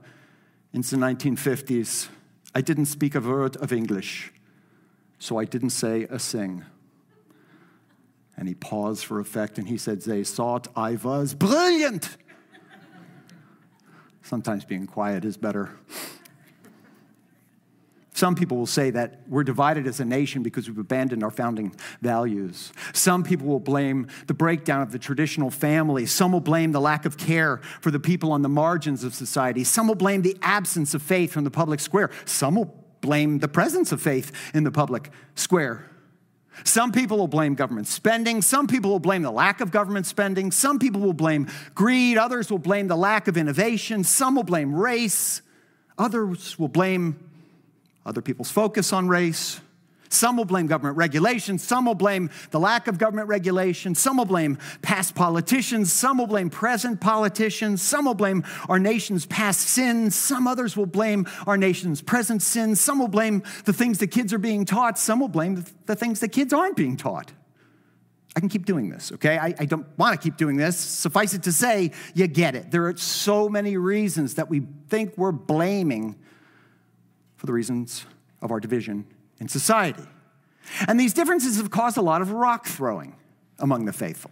in 0.72 0.80
the 0.80 0.96
1950s, 0.96 2.08
I 2.52 2.62
didn't 2.62 2.86
speak 2.86 3.14
a 3.14 3.20
word 3.20 3.56
of 3.58 3.72
English, 3.72 4.32
so 5.24 5.38
I 5.38 5.46
didn't 5.46 5.70
say 5.70 6.02
a 6.10 6.18
sing. 6.18 6.66
And 8.36 8.46
he 8.46 8.54
paused 8.54 9.06
for 9.06 9.20
effect 9.20 9.56
and 9.56 9.66
he 9.66 9.78
said, 9.78 10.02
They 10.02 10.22
thought 10.22 10.68
I 10.76 10.96
was 10.96 11.32
brilliant. 11.32 12.18
Sometimes 14.20 14.66
being 14.66 14.86
quiet 14.86 15.24
is 15.24 15.38
better. 15.38 15.70
Some 18.12 18.34
people 18.34 18.58
will 18.58 18.66
say 18.66 18.90
that 18.90 19.22
we're 19.26 19.44
divided 19.44 19.86
as 19.86 19.98
a 19.98 20.04
nation 20.04 20.42
because 20.42 20.68
we've 20.68 20.78
abandoned 20.78 21.24
our 21.24 21.30
founding 21.30 21.74
values. 22.02 22.74
Some 22.92 23.24
people 23.24 23.46
will 23.46 23.60
blame 23.60 24.08
the 24.26 24.34
breakdown 24.34 24.82
of 24.82 24.92
the 24.92 24.98
traditional 24.98 25.50
family. 25.50 26.04
Some 26.04 26.32
will 26.32 26.40
blame 26.40 26.72
the 26.72 26.82
lack 26.82 27.06
of 27.06 27.16
care 27.16 27.62
for 27.80 27.90
the 27.90 27.98
people 27.98 28.30
on 28.30 28.42
the 28.42 28.50
margins 28.50 29.04
of 29.04 29.14
society. 29.14 29.64
Some 29.64 29.88
will 29.88 29.94
blame 29.94 30.20
the 30.20 30.36
absence 30.42 30.92
of 30.92 31.00
faith 31.02 31.32
from 31.32 31.44
the 31.44 31.50
public 31.50 31.80
square. 31.80 32.10
Some 32.26 32.56
will 32.56 32.83
blame 33.04 33.38
the 33.38 33.48
presence 33.48 33.92
of 33.92 34.00
faith 34.00 34.32
in 34.54 34.64
the 34.64 34.70
public 34.70 35.10
square. 35.34 35.90
Some 36.62 36.90
people 36.90 37.18
will 37.18 37.28
blame 37.28 37.54
government 37.54 37.86
spending. 37.86 38.40
Some 38.40 38.66
people 38.66 38.90
will 38.90 38.98
blame 38.98 39.22
the 39.22 39.30
lack 39.30 39.60
of 39.60 39.70
government 39.70 40.06
spending. 40.06 40.50
Some 40.50 40.78
people 40.78 41.00
will 41.00 41.12
blame 41.12 41.48
greed. 41.74 42.16
Others 42.16 42.50
will 42.50 42.58
blame 42.58 42.88
the 42.88 42.96
lack 42.96 43.28
of 43.28 43.36
innovation. 43.36 44.04
Some 44.04 44.36
will 44.36 44.44
blame 44.44 44.74
race. 44.74 45.42
Others 45.98 46.58
will 46.58 46.68
blame 46.68 47.18
other 48.06 48.22
people's 48.22 48.50
focus 48.50 48.92
on 48.92 49.08
race. 49.08 49.60
Some 50.14 50.36
will 50.36 50.44
blame 50.44 50.66
government 50.66 50.96
regulation. 50.96 51.58
Some 51.58 51.86
will 51.86 51.94
blame 51.94 52.30
the 52.50 52.60
lack 52.60 52.86
of 52.86 52.98
government 52.98 53.28
regulation. 53.28 53.94
Some 53.94 54.16
will 54.16 54.24
blame 54.24 54.58
past 54.80 55.14
politicians. 55.14 55.92
Some 55.92 56.18
will 56.18 56.26
blame 56.26 56.50
present 56.50 57.00
politicians. 57.00 57.82
Some 57.82 58.04
will 58.04 58.14
blame 58.14 58.44
our 58.68 58.78
nation's 58.78 59.26
past 59.26 59.60
sins. 59.60 60.14
Some 60.14 60.46
others 60.46 60.76
will 60.76 60.86
blame 60.86 61.26
our 61.46 61.56
nation's 61.56 62.00
present 62.00 62.42
sins. 62.42 62.80
Some 62.80 62.98
will 62.98 63.08
blame 63.08 63.42
the 63.64 63.72
things 63.72 63.98
the 63.98 64.06
kids 64.06 64.32
are 64.32 64.38
being 64.38 64.64
taught. 64.64 64.98
Some 64.98 65.20
will 65.20 65.28
blame 65.28 65.64
the 65.86 65.96
things 65.96 66.20
the 66.20 66.28
kids 66.28 66.52
aren't 66.52 66.76
being 66.76 66.96
taught. 66.96 67.32
I 68.36 68.40
can 68.40 68.48
keep 68.48 68.66
doing 68.66 68.88
this, 68.88 69.12
okay? 69.12 69.38
I, 69.38 69.54
I 69.58 69.64
don't 69.64 69.86
want 69.96 70.20
to 70.20 70.22
keep 70.22 70.36
doing 70.36 70.56
this. 70.56 70.76
Suffice 70.76 71.34
it 71.34 71.44
to 71.44 71.52
say, 71.52 71.92
you 72.14 72.26
get 72.26 72.54
it. 72.56 72.70
There 72.70 72.86
are 72.86 72.96
so 72.96 73.48
many 73.48 73.76
reasons 73.76 74.34
that 74.34 74.50
we 74.50 74.62
think 74.88 75.16
we're 75.16 75.32
blaming 75.32 76.16
for 77.36 77.46
the 77.46 77.52
reasons 77.52 78.04
of 78.42 78.50
our 78.50 78.58
division 78.58 79.06
in 79.40 79.48
society. 79.48 80.04
And 80.88 80.98
these 80.98 81.12
differences 81.12 81.56
have 81.58 81.70
caused 81.70 81.96
a 81.96 82.02
lot 82.02 82.22
of 82.22 82.30
rock 82.30 82.66
throwing 82.66 83.16
among 83.58 83.84
the 83.84 83.92
faithful. 83.92 84.30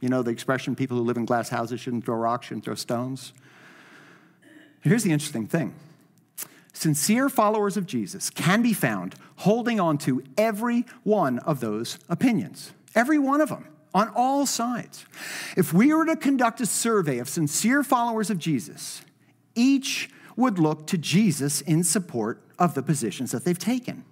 You 0.00 0.08
know 0.08 0.22
the 0.22 0.30
expression 0.30 0.76
people 0.76 0.96
who 0.96 1.02
live 1.02 1.16
in 1.16 1.24
glass 1.24 1.48
houses 1.48 1.80
shouldn't 1.80 2.04
throw 2.04 2.16
rocks, 2.16 2.46
shouldn't 2.46 2.64
throw 2.64 2.74
stones? 2.74 3.32
Here's 4.82 5.02
the 5.02 5.12
interesting 5.12 5.46
thing 5.46 5.74
sincere 6.74 7.28
followers 7.28 7.76
of 7.76 7.86
Jesus 7.86 8.28
can 8.30 8.60
be 8.60 8.72
found 8.72 9.14
holding 9.36 9.80
on 9.80 9.96
to 9.98 10.22
every 10.36 10.84
one 11.02 11.38
of 11.40 11.60
those 11.60 11.98
opinions, 12.08 12.72
every 12.94 13.18
one 13.18 13.40
of 13.40 13.48
them, 13.48 13.66
on 13.94 14.08
all 14.14 14.44
sides. 14.44 15.06
If 15.56 15.72
we 15.72 15.94
were 15.94 16.04
to 16.04 16.16
conduct 16.16 16.60
a 16.60 16.66
survey 16.66 17.18
of 17.18 17.28
sincere 17.28 17.82
followers 17.82 18.28
of 18.28 18.38
Jesus, 18.38 19.02
each 19.54 20.10
would 20.36 20.58
look 20.58 20.86
to 20.88 20.98
Jesus 20.98 21.60
in 21.60 21.84
support 21.84 22.42
of 22.58 22.74
the 22.74 22.82
positions 22.82 23.30
that 23.30 23.44
they've 23.44 23.58
taken. 23.58 24.04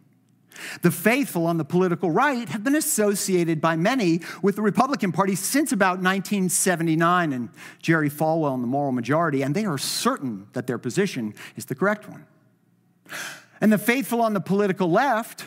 The 0.82 0.90
faithful 0.90 1.46
on 1.46 1.58
the 1.58 1.64
political 1.64 2.10
right 2.10 2.48
have 2.48 2.64
been 2.64 2.74
associated 2.74 3.60
by 3.60 3.76
many 3.76 4.20
with 4.42 4.56
the 4.56 4.62
Republican 4.62 5.12
Party 5.12 5.34
since 5.34 5.72
about 5.72 5.98
1979 5.98 7.32
and 7.32 7.48
Jerry 7.80 8.10
Falwell 8.10 8.54
and 8.54 8.62
the 8.62 8.68
moral 8.68 8.92
majority, 8.92 9.42
and 9.42 9.54
they 9.54 9.64
are 9.64 9.78
certain 9.78 10.46
that 10.52 10.66
their 10.66 10.78
position 10.78 11.34
is 11.56 11.66
the 11.66 11.74
correct 11.74 12.08
one. 12.08 12.26
And 13.60 13.72
the 13.72 13.78
faithful 13.78 14.20
on 14.20 14.34
the 14.34 14.40
political 14.40 14.90
left 14.90 15.44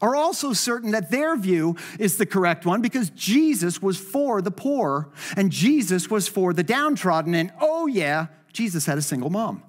are 0.00 0.14
also 0.14 0.52
certain 0.52 0.90
that 0.90 1.10
their 1.10 1.36
view 1.36 1.76
is 1.98 2.16
the 2.16 2.26
correct 2.26 2.66
one 2.66 2.82
because 2.82 3.10
Jesus 3.10 3.80
was 3.80 3.96
for 3.98 4.42
the 4.42 4.50
poor 4.50 5.08
and 5.36 5.50
Jesus 5.50 6.10
was 6.10 6.28
for 6.28 6.52
the 6.52 6.62
downtrodden. 6.62 7.34
And 7.34 7.52
oh, 7.60 7.86
yeah, 7.86 8.26
Jesus 8.52 8.86
had 8.86 8.98
a 8.98 9.02
single 9.02 9.30
mom. 9.30 9.62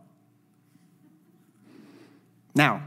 Now, 2.54 2.84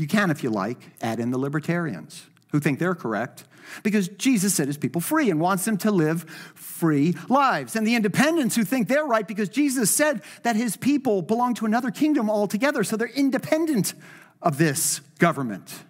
you 0.00 0.06
can, 0.06 0.30
if 0.30 0.42
you 0.42 0.48
like, 0.48 0.78
add 1.02 1.20
in 1.20 1.30
the 1.30 1.38
libertarians 1.38 2.26
who 2.52 2.58
think 2.58 2.78
they're 2.78 2.94
correct 2.94 3.44
because 3.82 4.08
Jesus 4.08 4.54
set 4.54 4.66
his 4.66 4.78
people 4.78 5.02
free 5.02 5.30
and 5.30 5.38
wants 5.38 5.66
them 5.66 5.76
to 5.76 5.90
live 5.90 6.22
free 6.54 7.14
lives. 7.28 7.76
And 7.76 7.86
the 7.86 7.94
independents 7.94 8.56
who 8.56 8.64
think 8.64 8.88
they're 8.88 9.04
right 9.04 9.28
because 9.28 9.50
Jesus 9.50 9.90
said 9.90 10.22
that 10.42 10.56
his 10.56 10.74
people 10.78 11.20
belong 11.20 11.52
to 11.54 11.66
another 11.66 11.90
kingdom 11.90 12.30
altogether, 12.30 12.82
so 12.82 12.96
they're 12.96 13.08
independent 13.08 13.92
of 14.40 14.56
this 14.56 15.00
government. 15.18 15.82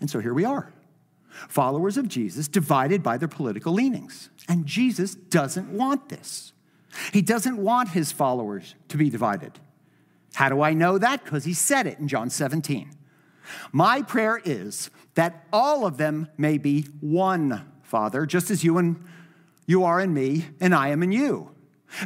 And 0.00 0.08
so 0.08 0.18
here 0.18 0.32
we 0.32 0.46
are 0.46 0.72
followers 1.48 1.96
of 1.96 2.08
Jesus 2.08 2.48
divided 2.48 3.02
by 3.02 3.18
their 3.18 3.28
political 3.28 3.72
leanings. 3.72 4.30
And 4.48 4.66
Jesus 4.66 5.14
doesn't 5.14 5.70
want 5.70 6.08
this. 6.08 6.52
He 7.12 7.22
doesn't 7.22 7.58
want 7.58 7.90
his 7.90 8.12
followers 8.12 8.74
to 8.88 8.96
be 8.96 9.10
divided. 9.10 9.58
How 10.34 10.48
do 10.48 10.62
I 10.62 10.74
know 10.74 10.98
that? 10.98 11.24
Because 11.24 11.44
he 11.44 11.54
said 11.54 11.86
it 11.86 11.98
in 11.98 12.08
John 12.08 12.30
17. 12.30 12.90
My 13.72 14.02
prayer 14.02 14.40
is 14.44 14.90
that 15.14 15.46
all 15.52 15.86
of 15.86 15.96
them 15.96 16.28
may 16.38 16.58
be 16.58 16.82
one, 17.00 17.66
Father, 17.82 18.26
just 18.26 18.50
as 18.50 18.64
you 18.64 18.78
and 18.78 19.02
you 19.66 19.84
are 19.84 20.00
in 20.00 20.14
me 20.14 20.46
and 20.60 20.74
I 20.74 20.88
am 20.88 21.02
in 21.02 21.12
you. 21.12 21.50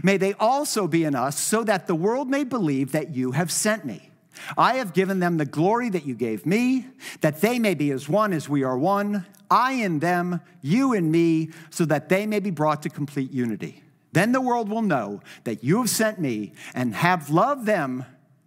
May 0.03 0.17
they 0.17 0.33
also 0.35 0.87
be 0.87 1.05
in 1.05 1.15
us 1.15 1.39
so 1.39 1.63
that 1.65 1.87
the 1.87 1.95
world 1.95 2.29
may 2.29 2.45
believe 2.45 2.93
that 2.93 3.15
you 3.15 3.33
have 3.33 3.51
sent 3.51 3.85
me. 3.85 4.11
I 4.57 4.75
have 4.75 4.93
given 4.93 5.21
them 5.21 5.37
the 5.37 5.45
glory 5.45 5.91
that 5.91 6.07
you 6.07 6.15
gave 6.15 6.45
me, 6.45 6.87
that 7.21 7.41
they 7.41 7.59
may 7.59 7.75
be 7.75 7.91
as 7.91 8.09
one 8.09 8.33
as 8.33 8.49
we 8.49 8.65
are 8.65 8.77
one, 8.77 9.27
I 9.51 9.73
in 9.73 10.01
them, 10.01 10.41
you 10.63 10.93
in 10.93 11.11
me, 11.11 11.51
so 11.71 11.85
that 11.85 12.09
they 12.09 12.27
may 12.27 12.41
be 12.41 12.51
brought 12.51 12.83
to 12.83 12.89
complete 12.89 13.31
unity. 13.31 13.83
Then 14.13 14.33
the 14.33 14.41
world 14.41 14.69
will 14.69 14.83
know 14.83 15.21
that 15.45 15.63
you 15.63 15.79
have 15.79 15.91
sent 15.91 16.19
me 16.19 16.53
and 16.75 16.95
have 16.95 17.31
loved 17.31 17.67
them 17.67 18.05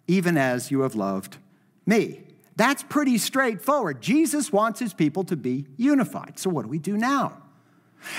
even 0.08 0.38
as 0.38 0.72
you 0.72 0.82
have 0.82 0.96
loved 0.96 1.38
me. 1.86 2.24
That's 2.58 2.84
pretty 2.84 3.17
straightforward. 3.17 4.02
Jesus 4.02 4.52
wants 4.52 4.80
his 4.80 4.93
people 4.93 5.24
to 5.26 5.38
be 5.38 5.67
unified. 5.78 6.38
So, 6.38 6.50
what 6.50 6.63
do 6.63 6.70
we 6.70 6.80
do 6.80 6.98
now? 6.98 7.41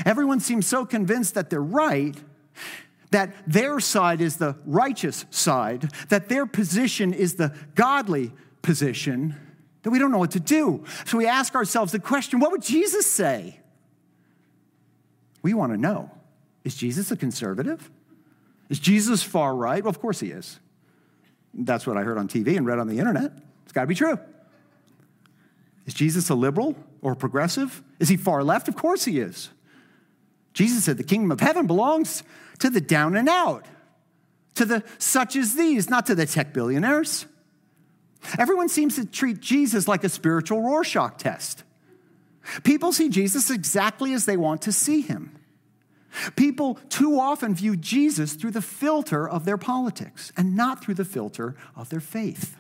Everyone 0.07 0.41
seems 0.41 0.67
so 0.67 0.87
convinced 0.87 1.35
that 1.35 1.51
they're 1.51 1.61
right 1.61 2.17
that 3.11 3.35
their 3.47 3.81
side 3.81 4.21
is 4.21 4.37
the 4.37 4.57
righteous 4.67 5.25
side, 5.31 5.91
that 6.09 6.29
their 6.29 6.47
position 6.47 7.13
is 7.13 7.35
the 7.35 7.55
godly 7.75 8.33
position, 8.63 9.35
that 9.83 9.91
we 9.91 9.99
don't 9.99 10.11
know 10.11 10.19
what 10.19 10.33
to 10.33 10.41
do. 10.41 10.85
So 11.07 11.19
we 11.19 11.27
ask 11.27 11.55
ourselves 11.55 11.93
the 11.93 11.99
question 11.99 12.41
what 12.41 12.53
would 12.53 12.63
Jesus 12.63 13.07
say? 13.11 13.61
We 15.43 15.55
want 15.55 15.73
to 15.73 15.79
know 15.79 16.11
is 16.65 16.75
Jesus 16.75 17.11
a 17.11 17.17
conservative? 17.17 17.91
Is 18.69 18.79
Jesus 18.79 19.23
far 19.23 19.55
right? 19.55 19.83
Well, 19.83 19.91
of 19.91 20.01
course 20.01 20.21
he 20.21 20.31
is. 20.31 20.61
That's 21.55 21.87
what 21.87 21.97
I 21.97 22.03
heard 22.03 22.19
on 22.19 22.29
TV 22.29 22.57
and 22.57 22.67
read 22.67 22.79
on 22.79 22.87
the 22.87 22.99
internet. 22.99 23.33
It's 23.69 23.73
got 23.75 23.83
to 23.83 23.87
be 23.87 23.95
true. 23.95 24.19
Is 25.85 25.93
Jesus 25.93 26.31
a 26.31 26.35
liberal 26.35 26.75
or 27.03 27.15
progressive? 27.15 27.83
Is 28.01 28.09
he 28.09 28.17
far 28.17 28.43
left? 28.43 28.67
Of 28.67 28.77
course 28.77 29.05
he 29.05 29.21
is. 29.21 29.51
Jesus 30.55 30.85
said 30.85 30.97
the 30.97 31.05
kingdom 31.05 31.31
of 31.31 31.41
heaven 31.41 31.67
belongs 31.67 32.23
to 32.61 32.71
the 32.71 32.81
down 32.81 33.15
and 33.15 33.29
out, 33.29 33.67
to 34.55 34.65
the 34.65 34.83
such 34.97 35.37
as 35.37 35.55
these, 35.55 35.91
not 35.91 36.07
to 36.07 36.15
the 36.15 36.25
tech 36.25 36.55
billionaires. 36.55 37.27
Everyone 38.39 38.71
seems 38.71 38.97
to 38.97 39.05
treat 39.05 39.41
Jesus 39.41 39.87
like 39.87 40.03
a 40.03 40.09
spiritual 40.09 40.63
Rorschach 40.63 41.19
test. 41.19 41.63
People 42.65 42.91
see 42.91 43.11
Jesus 43.11 43.51
exactly 43.51 44.15
as 44.15 44.25
they 44.25 44.39
want 44.39 44.63
to 44.63 44.73
see 44.73 45.03
him. 45.03 45.39
People 46.37 46.77
too 46.89 47.21
often 47.21 47.55
view 47.55 47.77
Jesus 47.77 48.33
through 48.33 48.53
the 48.53 48.63
filter 48.63 49.29
of 49.29 49.45
their 49.45 49.59
politics 49.59 50.33
and 50.39 50.57
not 50.57 50.83
through 50.83 50.95
the 50.95 51.05
filter 51.05 51.55
of 51.77 51.91
their 51.91 52.01
faith. 52.01 52.57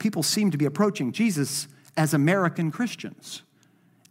People 0.00 0.24
seem 0.24 0.50
to 0.50 0.58
be 0.58 0.64
approaching 0.64 1.12
Jesus 1.12 1.68
as 1.96 2.14
American 2.14 2.72
Christians 2.72 3.42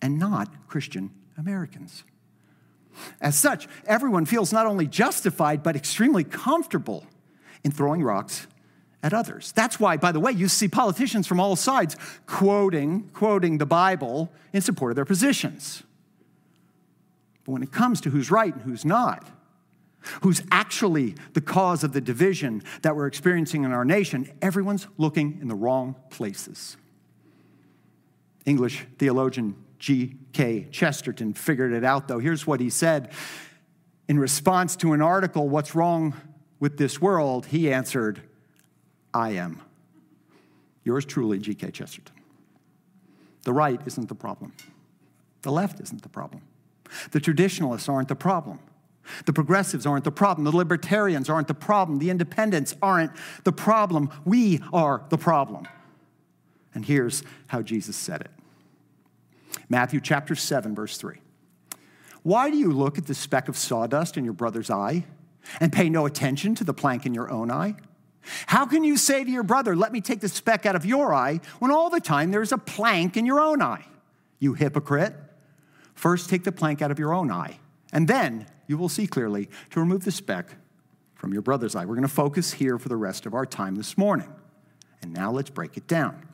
and 0.01 0.17
not 0.17 0.67
Christian 0.67 1.09
Americans. 1.37 2.03
As 3.19 3.37
such, 3.37 3.67
everyone 3.87 4.25
feels 4.25 4.53
not 4.53 4.67
only 4.67 4.85
justified, 4.85 5.63
but 5.63 5.75
extremely 5.75 6.23
comfortable 6.23 7.05
in 7.63 7.71
throwing 7.71 8.03
rocks 8.03 8.47
at 9.01 9.13
others. 9.13 9.51
That's 9.53 9.79
why, 9.79 9.97
by 9.97 10.11
the 10.11 10.19
way, 10.19 10.31
you 10.31 10.47
see 10.47 10.67
politicians 10.67 11.25
from 11.25 11.39
all 11.39 11.55
sides 11.55 11.95
quoting, 12.27 13.09
quoting 13.13 13.57
the 13.57 13.65
Bible 13.65 14.31
in 14.53 14.61
support 14.61 14.91
of 14.91 14.95
their 14.95 15.05
positions. 15.05 15.81
But 17.45 17.53
when 17.53 17.63
it 17.63 17.71
comes 17.71 17.99
to 18.01 18.11
who's 18.11 18.29
right 18.29 18.53
and 18.53 18.61
who's 18.61 18.85
not, 18.85 19.27
who's 20.21 20.41
actually 20.51 21.15
the 21.33 21.41
cause 21.41 21.83
of 21.83 21.93
the 21.93 22.01
division 22.01 22.63
that 22.81 22.95
we're 22.95 23.07
experiencing 23.07 23.63
in 23.63 23.71
our 23.71 23.85
nation, 23.85 24.31
everyone's 24.41 24.87
looking 24.97 25.39
in 25.41 25.47
the 25.47 25.55
wrong 25.55 25.95
places. 26.09 26.77
English 28.45 28.85
theologian 28.97 29.55
G.K. 29.79 30.67
Chesterton 30.71 31.33
figured 31.33 31.71
it 31.71 31.83
out, 31.83 32.07
though. 32.07 32.19
Here's 32.19 32.45
what 32.45 32.59
he 32.59 32.69
said 32.69 33.11
in 34.07 34.19
response 34.19 34.75
to 34.77 34.93
an 34.93 35.01
article, 35.01 35.47
What's 35.47 35.73
Wrong 35.73 36.13
with 36.59 36.77
This 36.77 37.01
World? 37.01 37.45
He 37.45 37.71
answered, 37.71 38.21
I 39.13 39.31
am. 39.31 39.61
Yours 40.83 41.05
truly, 41.05 41.39
G.K. 41.39 41.71
Chesterton. 41.71 42.15
The 43.43 43.53
right 43.53 43.79
isn't 43.85 44.09
the 44.09 44.15
problem, 44.15 44.53
the 45.41 45.51
left 45.51 45.79
isn't 45.79 46.01
the 46.01 46.09
problem. 46.09 46.41
The 47.11 47.19
traditionalists 47.19 47.87
aren't 47.87 48.07
the 48.07 48.15
problem. 48.15 48.59
The 49.25 49.33
progressives 49.33 49.85
aren't 49.85 50.03
the 50.03 50.11
problem. 50.11 50.45
The 50.45 50.55
libertarians 50.55 51.29
aren't 51.29 51.47
the 51.47 51.53
problem. 51.53 51.99
The 51.99 52.09
independents 52.09 52.75
aren't 52.81 53.11
the 53.43 53.51
problem. 53.51 54.09
We 54.25 54.61
are 54.71 55.03
the 55.09 55.17
problem. 55.17 55.67
And 56.73 56.85
here's 56.85 57.23
how 57.47 57.61
Jesus 57.61 57.95
said 57.95 58.21
it 58.21 58.31
Matthew 59.69 59.99
chapter 59.99 60.35
7, 60.35 60.75
verse 60.75 60.97
3. 60.97 61.17
Why 62.23 62.49
do 62.49 62.57
you 62.57 62.71
look 62.71 62.97
at 62.97 63.07
the 63.07 63.13
speck 63.13 63.47
of 63.47 63.57
sawdust 63.57 64.17
in 64.17 64.23
your 64.23 64.33
brother's 64.33 64.69
eye 64.69 65.05
and 65.59 65.71
pay 65.71 65.89
no 65.89 66.05
attention 66.05 66.55
to 66.55 66.63
the 66.63 66.73
plank 66.73 67.05
in 67.05 67.13
your 67.13 67.29
own 67.31 67.49
eye? 67.49 67.75
How 68.47 68.65
can 68.65 68.83
you 68.83 68.97
say 68.97 69.23
to 69.23 69.31
your 69.31 69.43
brother, 69.43 69.75
Let 69.75 69.91
me 69.91 70.01
take 70.01 70.19
the 70.19 70.29
speck 70.29 70.65
out 70.65 70.75
of 70.75 70.85
your 70.85 71.13
eye, 71.13 71.39
when 71.59 71.71
all 71.71 71.89
the 71.89 72.01
time 72.01 72.31
there's 72.31 72.51
a 72.51 72.57
plank 72.57 73.17
in 73.17 73.25
your 73.25 73.39
own 73.39 73.61
eye? 73.61 73.85
You 74.39 74.53
hypocrite. 74.53 75.15
First, 75.95 76.29
take 76.29 76.43
the 76.43 76.51
plank 76.51 76.81
out 76.81 76.91
of 76.91 76.99
your 76.99 77.13
own 77.13 77.31
eye, 77.31 77.59
and 77.91 78.07
then 78.07 78.45
you 78.69 78.77
will 78.77 78.87
see 78.87 79.07
clearly 79.07 79.49
to 79.71 79.79
remove 79.79 80.05
the 80.05 80.11
speck 80.11 80.55
from 81.15 81.33
your 81.33 81.41
brother's 81.41 81.75
eye. 81.75 81.85
We're 81.85 81.95
going 81.95 82.03
to 82.03 82.07
focus 82.07 82.53
here 82.53 82.77
for 82.77 82.87
the 82.87 82.95
rest 82.95 83.25
of 83.25 83.33
our 83.33 83.45
time 83.45 83.75
this 83.75 83.97
morning. 83.97 84.31
And 85.01 85.11
now 85.11 85.31
let's 85.31 85.49
break 85.49 85.75
it 85.75 85.87
down. 85.87 86.29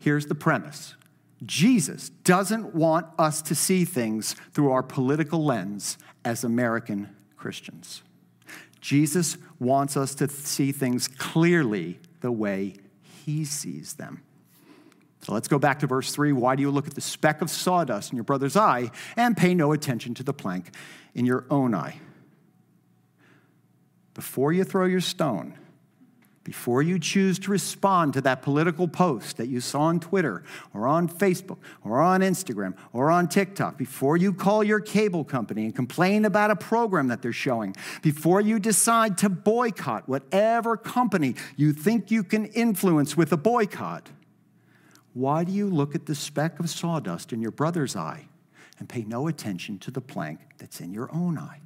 Here's 0.00 0.26
the 0.26 0.34
premise 0.34 0.96
Jesus 1.44 2.08
doesn't 2.10 2.74
want 2.74 3.06
us 3.18 3.40
to 3.42 3.54
see 3.54 3.84
things 3.84 4.34
through 4.52 4.72
our 4.72 4.82
political 4.82 5.44
lens 5.44 5.96
as 6.24 6.42
American 6.42 7.14
Christians. 7.36 8.02
Jesus 8.80 9.36
wants 9.60 9.96
us 9.96 10.12
to 10.16 10.28
see 10.28 10.72
things 10.72 11.06
clearly 11.06 12.00
the 12.20 12.32
way 12.32 12.74
he 13.24 13.44
sees 13.44 13.94
them. 13.94 14.22
So 15.26 15.34
let's 15.34 15.48
go 15.48 15.58
back 15.58 15.80
to 15.80 15.88
verse 15.88 16.14
3. 16.14 16.30
Why 16.30 16.54
do 16.54 16.62
you 16.62 16.70
look 16.70 16.86
at 16.86 16.94
the 16.94 17.00
speck 17.00 17.42
of 17.42 17.50
sawdust 17.50 18.12
in 18.12 18.16
your 18.16 18.22
brother's 18.22 18.56
eye 18.56 18.92
and 19.16 19.36
pay 19.36 19.54
no 19.54 19.72
attention 19.72 20.14
to 20.14 20.22
the 20.22 20.32
plank 20.32 20.70
in 21.16 21.26
your 21.26 21.44
own 21.50 21.74
eye? 21.74 21.98
Before 24.14 24.52
you 24.52 24.62
throw 24.62 24.86
your 24.86 25.00
stone, 25.00 25.58
before 26.44 26.80
you 26.80 27.00
choose 27.00 27.40
to 27.40 27.50
respond 27.50 28.12
to 28.14 28.20
that 28.20 28.42
political 28.42 28.86
post 28.86 29.38
that 29.38 29.48
you 29.48 29.60
saw 29.60 29.80
on 29.80 29.98
Twitter 29.98 30.44
or 30.72 30.86
on 30.86 31.08
Facebook 31.08 31.58
or 31.82 32.00
on 32.00 32.20
Instagram 32.20 32.76
or 32.92 33.10
on 33.10 33.26
TikTok, 33.26 33.76
before 33.76 34.16
you 34.16 34.32
call 34.32 34.62
your 34.62 34.78
cable 34.78 35.24
company 35.24 35.64
and 35.64 35.74
complain 35.74 36.24
about 36.24 36.52
a 36.52 36.56
program 36.56 37.08
that 37.08 37.20
they're 37.20 37.32
showing, 37.32 37.74
before 38.00 38.40
you 38.40 38.60
decide 38.60 39.18
to 39.18 39.28
boycott 39.28 40.08
whatever 40.08 40.76
company 40.76 41.34
you 41.56 41.72
think 41.72 42.12
you 42.12 42.22
can 42.22 42.44
influence 42.44 43.16
with 43.16 43.32
a 43.32 43.36
boycott, 43.36 44.08
why 45.16 45.44
do 45.44 45.50
you 45.50 45.70
look 45.70 45.94
at 45.94 46.04
the 46.04 46.14
speck 46.14 46.60
of 46.60 46.68
sawdust 46.68 47.32
in 47.32 47.40
your 47.40 47.50
brother's 47.50 47.96
eye 47.96 48.28
and 48.78 48.86
pay 48.86 49.02
no 49.02 49.28
attention 49.28 49.78
to 49.78 49.90
the 49.90 50.02
plank 50.02 50.40
that's 50.58 50.78
in 50.78 50.92
your 50.92 51.08
own 51.10 51.38
eye? 51.38 51.62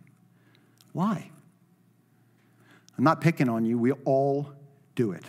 Why? 0.93 1.29
I'm 2.97 3.03
not 3.03 3.21
picking 3.21 3.49
on 3.49 3.65
you. 3.65 3.77
We 3.77 3.91
all 4.05 4.53
do 4.95 5.11
it. 5.11 5.25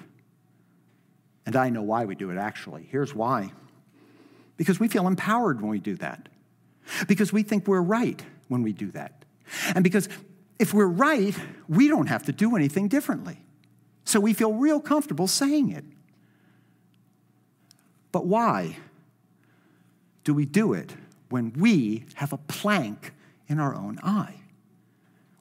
And 1.47 1.55
I 1.55 1.71
know 1.71 1.81
why 1.81 2.05
we 2.05 2.13
do 2.13 2.29
it, 2.29 2.37
actually. 2.37 2.87
Here's 2.91 3.15
why 3.15 3.53
because 4.55 4.79
we 4.79 4.87
feel 4.87 5.07
empowered 5.07 5.59
when 5.59 5.71
we 5.71 5.79
do 5.79 5.95
that, 5.95 6.29
because 7.07 7.33
we 7.33 7.41
think 7.41 7.67
we're 7.67 7.81
right 7.81 8.23
when 8.49 8.61
we 8.61 8.71
do 8.71 8.91
that. 8.91 9.25
And 9.73 9.83
because 9.83 10.07
if 10.59 10.75
we're 10.75 10.85
right, 10.85 11.35
we 11.67 11.87
don't 11.87 12.05
have 12.05 12.25
to 12.25 12.31
do 12.31 12.55
anything 12.55 12.87
differently. 12.87 13.39
So 14.05 14.19
we 14.19 14.33
feel 14.33 14.53
real 14.53 14.79
comfortable 14.79 15.25
saying 15.25 15.71
it. 15.71 15.85
But 18.11 18.25
why 18.25 18.77
do 20.23 20.33
we 20.33 20.45
do 20.45 20.73
it 20.73 20.95
when 21.29 21.53
we 21.53 22.05
have 22.15 22.33
a 22.33 22.37
plank 22.37 23.13
in 23.47 23.59
our 23.59 23.75
own 23.75 23.99
eye? 24.03 24.35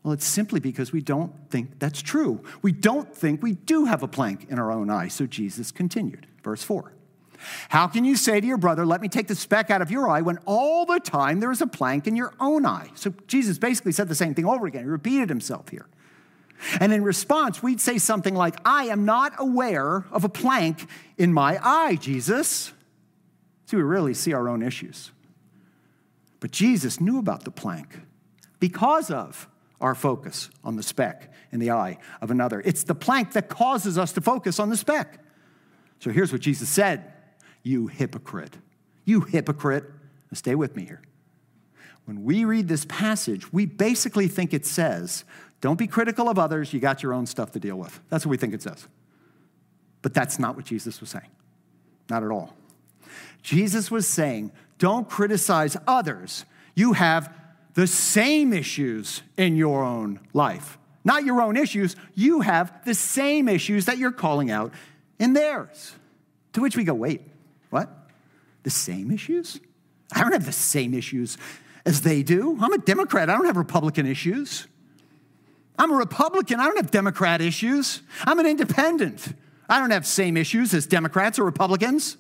Well, 0.03 0.15
it's 0.15 0.27
simply 0.27 0.61
because 0.61 0.93
we 0.93 1.03
don't 1.03 1.33
think 1.51 1.79
that's 1.79 2.01
true. 2.01 2.43
We 2.63 2.73
don't 2.73 3.15
think 3.15 3.43
we 3.43 3.53
do 3.53 3.85
have 3.85 4.03
a 4.03 4.09
plank 4.09 4.47
in 4.49 4.59
our 4.59 4.73
own 4.73 4.89
eye. 4.89 5.09
So 5.09 5.27
Jesus 5.27 5.71
continued. 5.71 6.27
Verse 6.43 6.63
4. 6.63 6.93
How 7.69 7.87
can 7.87 8.05
you 8.05 8.17
say 8.17 8.41
to 8.41 8.47
your 8.47 8.57
brother, 8.57 8.87
Let 8.87 9.01
me 9.01 9.09
take 9.09 9.27
the 9.27 9.35
speck 9.35 9.71
out 9.71 9.83
of 9.83 9.91
your 9.91 10.09
eye, 10.09 10.21
when 10.21 10.39
all 10.47 10.85
the 10.87 11.01
time 11.01 11.41
there 11.41 11.51
is 11.51 11.61
a 11.61 11.67
plank 11.67 12.07
in 12.07 12.17
your 12.17 12.33
own 12.41 12.67
eye? 12.67 12.91
So 12.95 13.13
Jesus 13.27 13.59
basically 13.59 13.93
said 13.93 14.09
the 14.09 14.15
same 14.15 14.35
thing 14.35 14.47
over 14.47 14.67
again. 14.67 14.83
He 14.83 14.89
repeated 14.89 15.29
himself 15.29 15.69
here. 15.69 15.87
And 16.79 16.93
in 16.93 17.03
response, 17.03 17.63
we'd 17.63 17.81
say 17.81 17.99
something 17.99 18.35
like, 18.35 18.57
I 18.65 18.87
am 18.87 19.05
not 19.05 19.33
aware 19.39 20.05
of 20.11 20.25
a 20.25 20.29
plank 20.29 20.87
in 21.17 21.33
my 21.33 21.59
eye, 21.63 21.97
Jesus. 21.97 22.73
So 23.67 23.77
we 23.77 23.83
really 23.83 24.15
see 24.15 24.33
our 24.33 24.49
own 24.49 24.63
issues. 24.63 25.13
But 26.41 26.51
Jesus 26.51 27.01
knew 27.01 27.19
about 27.19 27.45
the 27.45 27.51
plank 27.51 28.01
because 28.59 29.11
of 29.11 29.49
our 29.81 29.95
focus 29.95 30.51
on 30.65 30.77
the 30.77 30.83
speck 30.83 31.33
in 31.53 31.61
the 31.61 31.71
eye 31.71 31.99
of 32.21 32.31
another. 32.31 32.61
It's 32.65 32.85
the 32.85 32.95
plank 32.95 33.33
that 33.33 33.49
causes 33.49 33.97
us 33.97 34.13
to 34.13 34.21
focus 34.21 34.59
on 34.59 34.69
the 34.69 34.77
speck. 34.77 35.19
So 36.01 36.11
here's 36.11 36.33
what 36.33 36.41
Jesus 36.41 36.69
said 36.69 37.13
You 37.63 37.87
hypocrite. 37.87 38.57
You 39.05 39.21
hypocrite. 39.21 39.85
Stay 40.33 40.55
with 40.55 40.77
me 40.77 40.85
here. 40.85 41.03
When 42.05 42.25
we 42.25 42.45
read 42.45 42.69
this 42.69 42.85
passage, 42.87 43.53
we 43.53 43.67
basically 43.67 44.29
think 44.29 44.55
it 44.55 44.65
says, 44.65 45.25
Don't 45.61 45.79
be 45.79 45.87
critical 45.87 46.29
of 46.29 46.39
others, 46.39 46.73
you 46.73 46.81
got 46.81 47.03
your 47.03 47.13
own 47.13 47.27
stuff 47.27 47.53
to 47.53 47.61
deal 47.61 47.77
with. 47.77 48.01
That's 48.09 48.25
what 48.25 48.31
we 48.31 48.37
think 48.37 48.55
it 48.55 48.63
says. 48.63 48.87
But 50.03 50.15
that's 50.15 50.39
not 50.39 50.57
what 50.57 50.65
Jesus 50.65 51.01
was 51.01 51.11
saying. 51.11 51.29
Not 52.09 52.23
at 52.23 52.31
all. 52.31 52.57
Jesus 53.43 53.91
was 53.91 54.07
saying, 54.07 54.53
Don't 54.79 55.09
criticize 55.09 55.77
others. 55.87 56.45
You 56.75 56.95
have 56.95 57.33
the 57.75 57.87
same 57.87 58.53
issues 58.53 59.23
in 59.37 59.57
your 59.57 59.85
own 59.85 60.21
life. 60.33 60.79
Not 61.05 61.25
your 61.25 61.41
own 61.41 61.57
issues, 61.57 61.97
you 62.15 62.41
have 62.41 62.85
the 62.85 62.95
same 62.95 63.49
issues 63.49 63.87
that 63.87 63.99
you're 63.99 64.13
calling 64.13 64.51
out 64.51 64.73
in 65.19 65.33
theirs. 65.33 65.95
To 66.55 66.61
which 66.61 66.77
we 66.77 66.85
go, 66.85 66.95
wait, 66.95 67.23
what? 67.71 67.89
The 68.65 68.71
same 68.71 69.11
issues? 69.11 69.61
I 70.13 70.21
don't 70.21 70.33
have 70.33 70.47
the 70.47 70.53
same 70.53 70.93
issues 70.93 71.39
as 71.87 72.03
they 72.03 72.23
do. 72.23 72.59
I'm 72.61 72.73
a 72.73 72.79
Democrat, 72.79 73.31
I 73.31 73.35
don't 73.35 73.47
have 73.47 73.57
Republican 73.57 74.07
issues. 74.07 74.67
I'm 75.79 75.93
a 75.93 75.97
Republican, 75.97 76.61
I 76.61 76.67
don't 76.67 76.77
have 76.77 76.91
Democrat 76.91 77.41
issues. 77.41 78.03
I'm 78.25 78.39
an 78.39 78.47
independent. 78.47 79.35
I 79.69 79.79
don't 79.79 79.91
have 79.91 80.07
same 80.07 80.37
issues 80.37 80.75
as 80.75 80.87
Democrats 80.87 81.39
or 81.39 81.45
Republicans. 81.45 82.17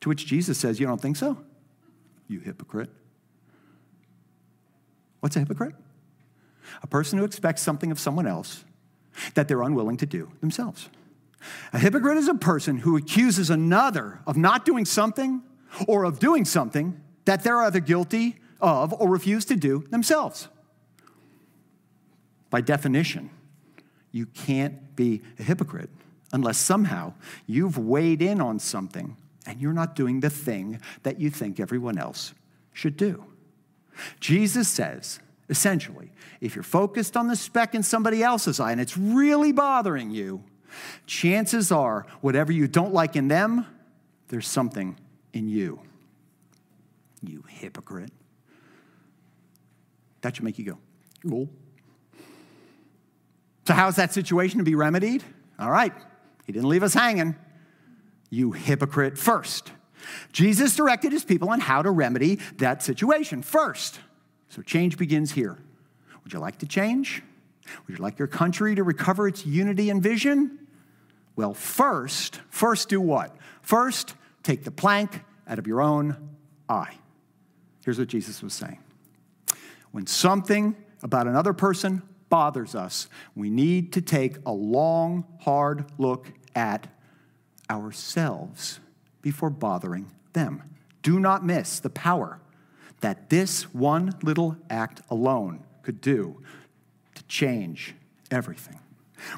To 0.00 0.08
which 0.08 0.26
Jesus 0.26 0.58
says, 0.58 0.80
You 0.80 0.86
don't 0.86 1.00
think 1.00 1.16
so? 1.16 1.38
You 2.28 2.40
hypocrite. 2.40 2.90
What's 5.20 5.36
a 5.36 5.38
hypocrite? 5.38 5.74
A 6.82 6.86
person 6.86 7.18
who 7.18 7.24
expects 7.24 7.62
something 7.62 7.92
of 7.92 8.00
someone 8.00 8.26
else 8.26 8.64
that 9.34 9.46
they're 9.46 9.62
unwilling 9.62 9.96
to 9.98 10.06
do 10.06 10.32
themselves. 10.40 10.88
A 11.72 11.78
hypocrite 11.78 12.18
is 12.18 12.28
a 12.28 12.34
person 12.34 12.78
who 12.78 12.96
accuses 12.96 13.50
another 13.50 14.20
of 14.26 14.36
not 14.36 14.64
doing 14.64 14.84
something 14.84 15.42
or 15.86 16.04
of 16.04 16.18
doing 16.18 16.44
something 16.44 17.00
that 17.24 17.44
they're 17.44 17.62
either 17.62 17.80
guilty 17.80 18.40
of 18.60 18.92
or 18.94 19.08
refuse 19.08 19.44
to 19.46 19.56
do 19.56 19.86
themselves. 19.90 20.48
By 22.52 22.60
definition, 22.60 23.30
you 24.10 24.26
can't 24.26 24.94
be 24.94 25.22
a 25.38 25.42
hypocrite 25.42 25.88
unless 26.34 26.58
somehow 26.58 27.14
you've 27.46 27.78
weighed 27.78 28.20
in 28.20 28.42
on 28.42 28.58
something 28.58 29.16
and 29.46 29.58
you're 29.58 29.72
not 29.72 29.96
doing 29.96 30.20
the 30.20 30.28
thing 30.28 30.78
that 31.02 31.18
you 31.18 31.30
think 31.30 31.58
everyone 31.58 31.96
else 31.96 32.34
should 32.74 32.98
do. 32.98 33.24
Jesus 34.20 34.68
says, 34.68 35.18
essentially, 35.48 36.12
if 36.42 36.54
you're 36.54 36.62
focused 36.62 37.16
on 37.16 37.26
the 37.26 37.36
speck 37.36 37.74
in 37.74 37.82
somebody 37.82 38.22
else's 38.22 38.60
eye 38.60 38.72
and 38.72 38.82
it's 38.82 38.98
really 38.98 39.52
bothering 39.52 40.10
you, 40.10 40.44
chances 41.06 41.72
are 41.72 42.04
whatever 42.20 42.52
you 42.52 42.68
don't 42.68 42.92
like 42.92 43.16
in 43.16 43.28
them, 43.28 43.64
there's 44.28 44.46
something 44.46 44.98
in 45.32 45.48
you. 45.48 45.80
You 47.22 47.44
hypocrite. 47.48 48.12
That 50.20 50.36
should 50.36 50.44
make 50.44 50.58
you 50.58 50.66
go, 50.66 50.78
cool. 51.26 51.48
So, 53.66 53.74
how's 53.74 53.96
that 53.96 54.12
situation 54.12 54.58
to 54.58 54.64
be 54.64 54.74
remedied? 54.74 55.22
All 55.58 55.70
right, 55.70 55.92
he 56.46 56.52
didn't 56.52 56.68
leave 56.68 56.82
us 56.82 56.94
hanging. 56.94 57.36
You 58.30 58.52
hypocrite 58.52 59.18
first. 59.18 59.70
Jesus 60.32 60.74
directed 60.74 61.12
his 61.12 61.24
people 61.24 61.50
on 61.50 61.60
how 61.60 61.82
to 61.82 61.90
remedy 61.90 62.38
that 62.56 62.82
situation 62.82 63.42
first. 63.42 64.00
So 64.48 64.62
change 64.62 64.98
begins 64.98 65.32
here. 65.32 65.58
Would 66.24 66.32
you 66.32 66.38
like 66.38 66.58
to 66.58 66.66
change? 66.66 67.22
Would 67.86 67.98
you 67.98 68.02
like 68.02 68.18
your 68.18 68.28
country 68.28 68.74
to 68.74 68.82
recover 68.82 69.28
its 69.28 69.46
unity 69.46 69.90
and 69.90 70.02
vision? 70.02 70.66
Well, 71.36 71.54
first, 71.54 72.40
first 72.50 72.88
do 72.88 73.00
what? 73.00 73.34
First, 73.62 74.14
take 74.42 74.64
the 74.64 74.70
plank 74.70 75.20
out 75.46 75.58
of 75.58 75.66
your 75.66 75.80
own 75.80 76.30
eye. 76.68 76.94
Here's 77.84 77.98
what 77.98 78.08
Jesus 78.08 78.42
was 78.42 78.52
saying. 78.52 78.78
When 79.90 80.06
something 80.06 80.76
about 81.02 81.26
another 81.26 81.52
person 81.52 82.02
bothers 82.32 82.74
us, 82.74 83.08
we 83.36 83.50
need 83.50 83.92
to 83.92 84.00
take 84.00 84.38
a 84.46 84.50
long, 84.50 85.22
hard 85.40 85.84
look 85.98 86.32
at 86.54 86.86
ourselves 87.68 88.80
before 89.20 89.50
bothering 89.50 90.10
them. 90.32 90.62
Do 91.02 91.20
not 91.20 91.44
miss 91.44 91.78
the 91.78 91.90
power 91.90 92.40
that 93.00 93.28
this 93.28 93.74
one 93.74 94.14
little 94.22 94.56
act 94.70 95.02
alone 95.10 95.62
could 95.82 96.00
do 96.00 96.42
to 97.16 97.22
change 97.24 97.94
everything. 98.30 98.80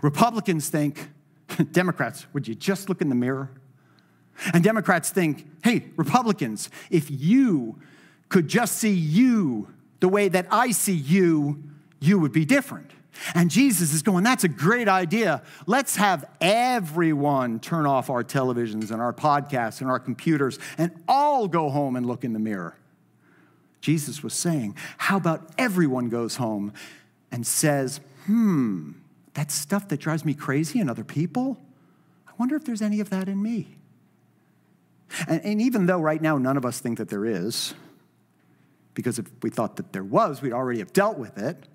Republicans 0.00 0.68
think, 0.68 1.08
Democrats, 1.72 2.26
would 2.32 2.46
you 2.46 2.54
just 2.54 2.88
look 2.88 3.00
in 3.00 3.08
the 3.08 3.16
mirror? 3.16 3.50
And 4.52 4.62
Democrats 4.62 5.10
think, 5.10 5.48
hey, 5.64 5.86
Republicans, 5.96 6.70
if 6.90 7.10
you 7.10 7.76
could 8.28 8.46
just 8.46 8.76
see 8.76 8.94
you 8.94 9.74
the 9.98 10.08
way 10.08 10.28
that 10.28 10.46
I 10.52 10.70
see 10.70 10.94
you, 10.94 11.73
you 12.04 12.18
would 12.18 12.32
be 12.32 12.44
different. 12.44 12.90
And 13.34 13.50
Jesus 13.50 13.92
is 13.92 14.02
going, 14.02 14.24
that's 14.24 14.44
a 14.44 14.48
great 14.48 14.88
idea. 14.88 15.42
Let's 15.66 15.96
have 15.96 16.24
everyone 16.40 17.60
turn 17.60 17.86
off 17.86 18.10
our 18.10 18.24
televisions 18.24 18.90
and 18.90 19.00
our 19.00 19.12
podcasts 19.12 19.80
and 19.80 19.88
our 19.88 20.00
computers 20.00 20.58
and 20.78 20.90
all 21.06 21.46
go 21.46 21.70
home 21.70 21.96
and 21.96 22.06
look 22.06 22.24
in 22.24 22.32
the 22.32 22.38
mirror. 22.38 22.76
Jesus 23.80 24.22
was 24.22 24.34
saying, 24.34 24.76
how 24.98 25.16
about 25.16 25.50
everyone 25.58 26.08
goes 26.08 26.36
home 26.36 26.72
and 27.30 27.46
says, 27.46 28.00
hmm, 28.26 28.92
that 29.34 29.50
stuff 29.50 29.88
that 29.88 30.00
drives 30.00 30.24
me 30.24 30.34
crazy 30.34 30.80
in 30.80 30.88
other 30.88 31.04
people? 31.04 31.60
I 32.26 32.32
wonder 32.38 32.56
if 32.56 32.64
there's 32.64 32.82
any 32.82 33.00
of 33.00 33.10
that 33.10 33.28
in 33.28 33.42
me. 33.42 33.76
And, 35.28 35.40
and 35.44 35.62
even 35.62 35.86
though 35.86 36.00
right 36.00 36.20
now 36.20 36.38
none 36.38 36.56
of 36.56 36.64
us 36.64 36.80
think 36.80 36.98
that 36.98 37.08
there 37.08 37.24
is, 37.24 37.74
because 38.94 39.18
if 39.18 39.26
we 39.42 39.50
thought 39.50 39.76
that 39.76 39.92
there 39.92 40.04
was, 40.04 40.40
we'd 40.40 40.52
already 40.52 40.78
have 40.78 40.92
dealt 40.92 41.18
with 41.18 41.38
it. 41.38 41.68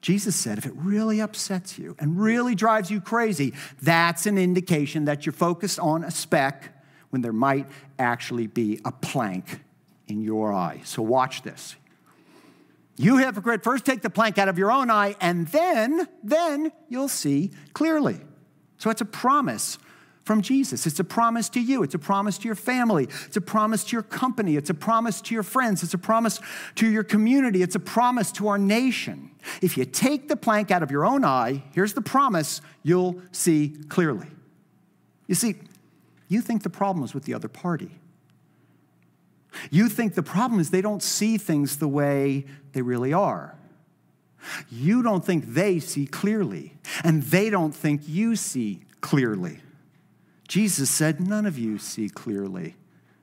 Jesus 0.00 0.36
said 0.36 0.58
if 0.58 0.66
it 0.66 0.74
really 0.76 1.20
upsets 1.20 1.78
you 1.78 1.96
and 1.98 2.20
really 2.20 2.54
drives 2.54 2.90
you 2.90 3.00
crazy, 3.00 3.52
that's 3.82 4.26
an 4.26 4.38
indication 4.38 5.06
that 5.06 5.26
you're 5.26 5.32
focused 5.32 5.78
on 5.80 6.04
a 6.04 6.10
speck 6.10 6.72
when 7.10 7.22
there 7.22 7.32
might 7.32 7.66
actually 7.98 8.46
be 8.46 8.80
a 8.84 8.92
plank 8.92 9.60
in 10.06 10.22
your 10.22 10.52
eye. 10.52 10.80
So 10.84 11.02
watch 11.02 11.42
this. 11.42 11.76
You 12.96 13.18
hypocrite, 13.18 13.62
first 13.62 13.84
take 13.84 14.02
the 14.02 14.10
plank 14.10 14.38
out 14.38 14.48
of 14.48 14.58
your 14.58 14.72
own 14.72 14.90
eye, 14.90 15.14
and 15.20 15.46
then, 15.48 16.08
then 16.24 16.72
you'll 16.88 17.08
see 17.08 17.52
clearly. 17.72 18.18
So 18.78 18.90
it's 18.90 19.00
a 19.00 19.06
promise 19.06 19.78
from 20.28 20.42
Jesus. 20.42 20.86
It's 20.86 21.00
a 21.00 21.04
promise 21.04 21.48
to 21.48 21.60
you. 21.60 21.82
It's 21.82 21.94
a 21.94 21.98
promise 21.98 22.36
to 22.36 22.44
your 22.44 22.54
family. 22.54 23.04
It's 23.24 23.38
a 23.38 23.40
promise 23.40 23.82
to 23.84 23.96
your 23.96 24.02
company. 24.02 24.56
It's 24.56 24.68
a 24.68 24.74
promise 24.74 25.22
to 25.22 25.32
your 25.32 25.42
friends. 25.42 25.82
It's 25.82 25.94
a 25.94 25.98
promise 25.98 26.38
to 26.74 26.86
your 26.86 27.02
community. 27.02 27.62
It's 27.62 27.74
a 27.74 27.80
promise 27.80 28.30
to 28.32 28.48
our 28.48 28.58
nation. 28.58 29.30
If 29.62 29.78
you 29.78 29.86
take 29.86 30.28
the 30.28 30.36
plank 30.36 30.70
out 30.70 30.82
of 30.82 30.90
your 30.90 31.06
own 31.06 31.24
eye, 31.24 31.64
here's 31.72 31.94
the 31.94 32.02
promise 32.02 32.60
you'll 32.82 33.22
see 33.32 33.74
clearly. 33.88 34.26
You 35.28 35.34
see, 35.34 35.56
you 36.28 36.42
think 36.42 36.62
the 36.62 36.68
problem 36.68 37.06
is 37.06 37.14
with 37.14 37.24
the 37.24 37.32
other 37.32 37.48
party. 37.48 37.90
You 39.70 39.88
think 39.88 40.14
the 40.14 40.22
problem 40.22 40.60
is 40.60 40.68
they 40.68 40.82
don't 40.82 41.02
see 41.02 41.38
things 41.38 41.78
the 41.78 41.88
way 41.88 42.44
they 42.72 42.82
really 42.82 43.14
are. 43.14 43.56
You 44.68 45.02
don't 45.02 45.24
think 45.24 45.46
they 45.54 45.78
see 45.78 46.06
clearly, 46.06 46.74
and 47.02 47.22
they 47.22 47.48
don't 47.48 47.74
think 47.74 48.02
you 48.06 48.36
see 48.36 48.82
clearly. 49.00 49.60
Jesus 50.48 50.90
said, 50.90 51.20
None 51.20 51.46
of 51.46 51.58
you 51.58 51.78
see 51.78 52.08
clearly. 52.08 52.74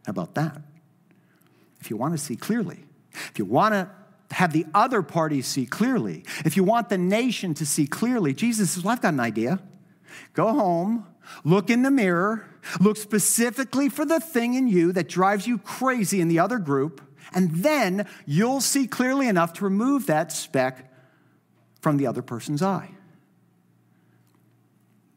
How 0.06 0.12
about 0.12 0.36
that? 0.36 0.62
If 1.82 1.90
you 1.90 1.98
want 1.98 2.14
to 2.14 2.18
see 2.18 2.36
clearly, 2.36 2.86
if 3.14 3.38
you 3.38 3.46
want 3.46 3.74
to 3.74 3.90
have 4.32 4.54
the 4.54 4.66
other 4.74 5.02
party 5.02 5.42
see 5.42 5.66
clearly, 5.66 6.24
if 6.46 6.56
you 6.56 6.64
want 6.64 6.90
the 6.90 6.98
nation 6.98 7.54
to 7.56 7.66
see 7.66 7.88
clearly, 7.88 8.34
Jesus 8.34 8.72
says, 8.72 8.84
Well, 8.84 8.94
I've 8.94 9.02
got 9.02 9.14
an 9.14 9.20
idea. 9.20 9.60
Go 10.34 10.54
home, 10.54 11.06
look 11.44 11.70
in 11.70 11.82
the 11.82 11.92
mirror, 11.92 12.48
look 12.80 12.96
specifically 12.96 13.90
for 13.90 14.06
the 14.06 14.20
thing 14.20 14.54
in 14.54 14.68
you 14.68 14.92
that 14.94 15.10
drives 15.10 15.48
you 15.48 15.58
crazy 15.58 16.22
in 16.22 16.28
the 16.28 16.40
other 16.40 16.60
group, 16.60 17.02
and 17.34 17.52
then 17.52 18.08
you'll 18.26 18.62
see 18.62 18.88
clearly 18.88 19.28
enough 19.28 19.54
to 19.54 19.64
remove 19.64 20.06
that 20.06 20.32
speck 20.32 20.94
from 21.82 21.98
the 21.98 22.08
other 22.08 22.22
person's 22.22 22.62
eye. 22.62 22.92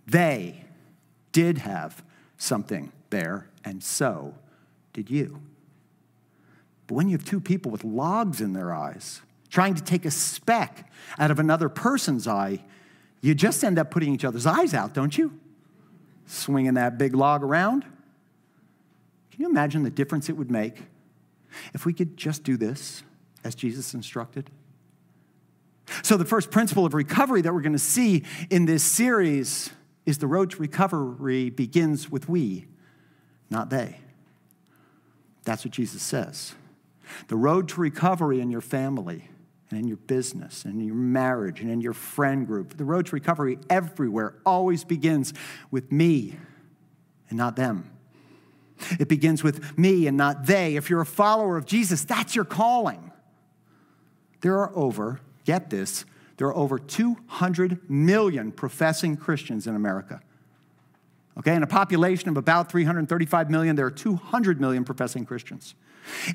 They 0.06 0.64
did 1.32 1.58
have 1.58 2.02
something 2.36 2.92
there, 3.10 3.48
and 3.64 3.82
so 3.82 4.34
did 4.92 5.10
you. 5.10 5.40
But 6.86 6.94
when 6.94 7.08
you 7.08 7.16
have 7.16 7.24
two 7.24 7.40
people 7.40 7.70
with 7.70 7.84
logs 7.84 8.40
in 8.40 8.52
their 8.52 8.72
eyes, 8.72 9.20
trying 9.50 9.74
to 9.74 9.82
take 9.82 10.04
a 10.04 10.10
speck 10.10 10.90
out 11.18 11.30
of 11.30 11.38
another 11.38 11.68
person's 11.68 12.26
eye, 12.26 12.64
you 13.20 13.34
just 13.34 13.64
end 13.64 13.78
up 13.78 13.90
putting 13.90 14.14
each 14.14 14.24
other's 14.24 14.46
eyes 14.46 14.74
out, 14.74 14.94
don't 14.94 15.16
you? 15.16 15.38
Swinging 16.26 16.74
that 16.74 16.98
big 16.98 17.14
log 17.14 17.42
around. 17.42 17.82
Can 17.82 19.42
you 19.42 19.48
imagine 19.48 19.82
the 19.82 19.90
difference 19.90 20.28
it 20.28 20.36
would 20.36 20.50
make 20.50 20.82
if 21.74 21.84
we 21.84 21.92
could 21.92 22.16
just 22.16 22.42
do 22.42 22.56
this 22.56 23.02
as 23.44 23.54
Jesus 23.54 23.94
instructed? 23.94 24.50
So, 26.02 26.16
the 26.16 26.24
first 26.24 26.50
principle 26.50 26.84
of 26.84 26.92
recovery 26.92 27.40
that 27.42 27.52
we're 27.52 27.62
going 27.62 27.72
to 27.72 27.78
see 27.78 28.24
in 28.50 28.66
this 28.66 28.82
series 28.82 29.70
is 30.08 30.16
the 30.16 30.26
road 30.26 30.50
to 30.50 30.56
recovery 30.56 31.50
begins 31.50 32.10
with 32.10 32.30
we, 32.30 32.66
not 33.50 33.68
they. 33.68 34.00
That's 35.44 35.66
what 35.66 35.72
Jesus 35.74 36.00
says. 36.00 36.54
The 37.26 37.36
road 37.36 37.68
to 37.68 37.80
recovery 37.82 38.40
in 38.40 38.48
your 38.48 38.62
family 38.62 39.28
and 39.68 39.78
in 39.78 39.86
your 39.86 39.98
business 39.98 40.64
and 40.64 40.80
in 40.80 40.86
your 40.86 40.94
marriage 40.94 41.60
and 41.60 41.70
in 41.70 41.82
your 41.82 41.92
friend 41.92 42.46
group, 42.46 42.78
the 42.78 42.86
road 42.86 43.04
to 43.04 43.16
recovery 43.16 43.58
everywhere 43.68 44.34
always 44.46 44.82
begins 44.82 45.34
with 45.70 45.92
me 45.92 46.38
and 47.28 47.36
not 47.36 47.56
them. 47.56 47.90
It 48.98 49.08
begins 49.08 49.44
with 49.44 49.76
me 49.76 50.06
and 50.06 50.16
not 50.16 50.46
they. 50.46 50.76
If 50.76 50.88
you're 50.88 51.02
a 51.02 51.06
follower 51.06 51.58
of 51.58 51.66
Jesus, 51.66 52.02
that's 52.04 52.34
your 52.34 52.46
calling. 52.46 53.12
There 54.40 54.58
are 54.58 54.74
over, 54.74 55.20
get 55.44 55.68
this, 55.68 56.06
there 56.38 56.46
are 56.46 56.57
over 56.57 56.79
200 56.79 57.90
million 57.90 58.51
professing 58.53 59.16
Christians 59.16 59.66
in 59.66 59.77
America. 59.77 60.20
Okay, 61.37 61.55
in 61.55 61.62
a 61.62 61.68
population 61.68 62.29
of 62.29 62.37
about 62.37 62.70
335 62.70 63.51
million, 63.51 63.77
there 63.77 63.87
are 63.87 63.90
200 63.90 64.61
million 64.61 64.85
professing 64.85 65.24
Christians. 65.24 65.74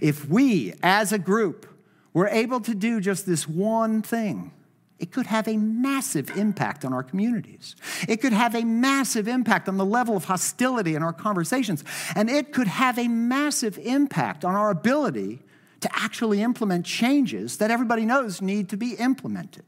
If 0.02 0.30
we, 0.30 0.74
as 0.84 1.12
a 1.12 1.20
group, 1.20 1.68
were 2.14 2.28
able 2.28 2.60
to 2.62 2.76
do 2.76 3.02
just 3.02 3.26
this 3.26 3.48
one 3.48 4.02
thing, 4.02 4.52
it 5.00 5.12
could 5.12 5.26
have 5.26 5.48
a 5.48 5.58
massive 5.58 6.30
impact 6.38 6.86
on 6.86 6.94
our 6.94 7.04
communities. 7.04 7.76
It 8.08 8.22
could 8.22 8.32
have 8.32 8.56
a 8.56 8.64
massive 8.64 9.28
impact 9.28 9.68
on 9.68 9.78
the 9.78 9.86
level 9.86 10.16
of 10.16 10.26
hostility 10.26 10.96
in 10.96 11.04
our 11.04 11.12
conversations. 11.12 11.84
And 12.16 12.30
it 12.30 12.54
could 12.54 12.68
have 12.68 12.98
a 12.98 13.08
massive 13.08 13.78
impact 13.80 14.46
on 14.46 14.56
our 14.56 14.70
ability 14.70 15.42
to 15.82 15.90
actually 15.92 16.42
implement 16.42 16.86
changes 16.86 17.58
that 17.58 17.72
everybody 17.72 18.06
knows 18.06 18.42
need 18.42 18.70
to 18.70 18.78
be 18.78 18.94
implemented. 18.94 19.66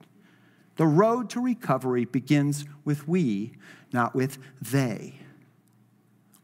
The 0.77 0.87
road 0.87 1.29
to 1.31 1.39
recovery 1.39 2.05
begins 2.05 2.65
with 2.83 3.07
we, 3.07 3.53
not 3.93 4.13
with 4.13 4.37
they. 4.61 5.19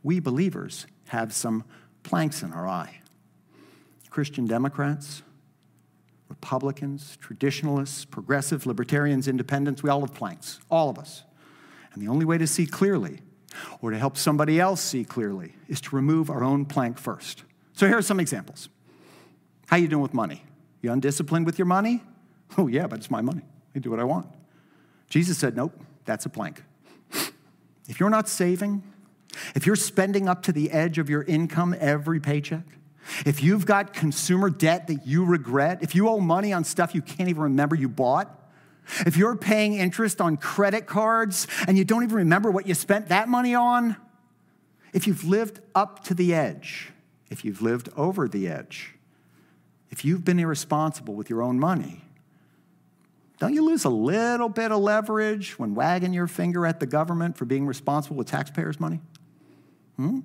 We 0.03 0.19
believers 0.19 0.87
have 1.09 1.33
some 1.33 1.63
planks 2.03 2.41
in 2.41 2.53
our 2.53 2.67
eye. 2.67 3.01
Christian 4.09 4.45
Democrats, 4.45 5.21
Republicans, 6.29 7.17
traditionalists, 7.17 8.05
progressive, 8.05 8.65
libertarians, 8.65 9.27
independents, 9.27 9.83
we 9.83 9.89
all 9.89 10.01
have 10.01 10.13
planks, 10.13 10.59
all 10.69 10.89
of 10.89 10.97
us. 10.97 11.23
And 11.93 12.01
the 12.01 12.07
only 12.07 12.25
way 12.25 12.37
to 12.37 12.47
see 12.47 12.65
clearly 12.65 13.19
or 13.81 13.91
to 13.91 13.97
help 13.97 14.17
somebody 14.17 14.59
else 14.59 14.81
see 14.81 15.03
clearly 15.03 15.55
is 15.67 15.81
to 15.81 15.95
remove 15.95 16.29
our 16.29 16.43
own 16.43 16.65
plank 16.65 16.97
first. 16.97 17.43
So 17.73 17.87
here 17.87 17.97
are 17.97 18.01
some 18.01 18.19
examples. 18.19 18.69
How 19.67 19.77
you 19.77 19.87
doing 19.87 20.01
with 20.01 20.13
money? 20.13 20.43
You 20.81 20.91
undisciplined 20.91 21.45
with 21.45 21.59
your 21.59 21.65
money? 21.65 22.03
Oh 22.57 22.67
yeah, 22.67 22.87
but 22.87 22.99
it's 22.99 23.11
my 23.11 23.21
money. 23.21 23.43
I 23.75 23.79
do 23.79 23.89
what 23.89 23.99
I 23.99 24.03
want. 24.03 24.27
Jesus 25.09 25.37
said, 25.37 25.55
nope, 25.55 25.73
that's 26.05 26.25
a 26.25 26.29
plank. 26.29 26.63
If 27.87 27.99
you're 27.99 28.09
not 28.09 28.29
saving, 28.29 28.83
if 29.55 29.65
you're 29.65 29.75
spending 29.75 30.29
up 30.29 30.43
to 30.43 30.51
the 30.51 30.71
edge 30.71 30.97
of 30.97 31.09
your 31.09 31.23
income 31.23 31.75
every 31.79 32.19
paycheck, 32.19 32.63
if 33.25 33.43
you've 33.43 33.65
got 33.65 33.93
consumer 33.93 34.49
debt 34.49 34.87
that 34.87 35.05
you 35.05 35.25
regret, 35.25 35.79
if 35.81 35.95
you 35.95 36.07
owe 36.07 36.19
money 36.19 36.53
on 36.53 36.63
stuff 36.63 36.95
you 36.95 37.01
can't 37.01 37.29
even 37.29 37.41
remember 37.41 37.75
you 37.75 37.89
bought, 37.89 38.37
if 39.05 39.17
you're 39.17 39.35
paying 39.35 39.73
interest 39.75 40.21
on 40.21 40.37
credit 40.37 40.85
cards 40.85 41.47
and 41.67 41.77
you 41.77 41.83
don't 41.83 42.03
even 42.03 42.15
remember 42.15 42.51
what 42.51 42.67
you 42.67 42.73
spent 42.73 43.09
that 43.09 43.27
money 43.27 43.55
on, 43.55 43.95
if 44.93 45.07
you've 45.07 45.23
lived 45.23 45.59
up 45.73 46.03
to 46.05 46.13
the 46.13 46.33
edge, 46.33 46.91
if 47.29 47.45
you've 47.45 47.61
lived 47.61 47.89
over 47.95 48.27
the 48.27 48.47
edge, 48.47 48.95
if 49.89 50.05
you've 50.05 50.23
been 50.23 50.39
irresponsible 50.39 51.13
with 51.13 51.29
your 51.29 51.41
own 51.41 51.59
money, 51.59 52.03
don't 53.41 53.55
you 53.55 53.65
lose 53.65 53.85
a 53.85 53.89
little 53.89 54.49
bit 54.49 54.71
of 54.71 54.81
leverage 54.81 55.57
when 55.57 55.73
wagging 55.73 56.13
your 56.13 56.27
finger 56.27 56.63
at 56.63 56.79
the 56.79 56.85
government 56.85 57.35
for 57.35 57.45
being 57.45 57.65
responsible 57.65 58.17
with 58.17 58.27
taxpayers' 58.27 58.79
money? 58.79 58.99
Hmm? 59.95 60.19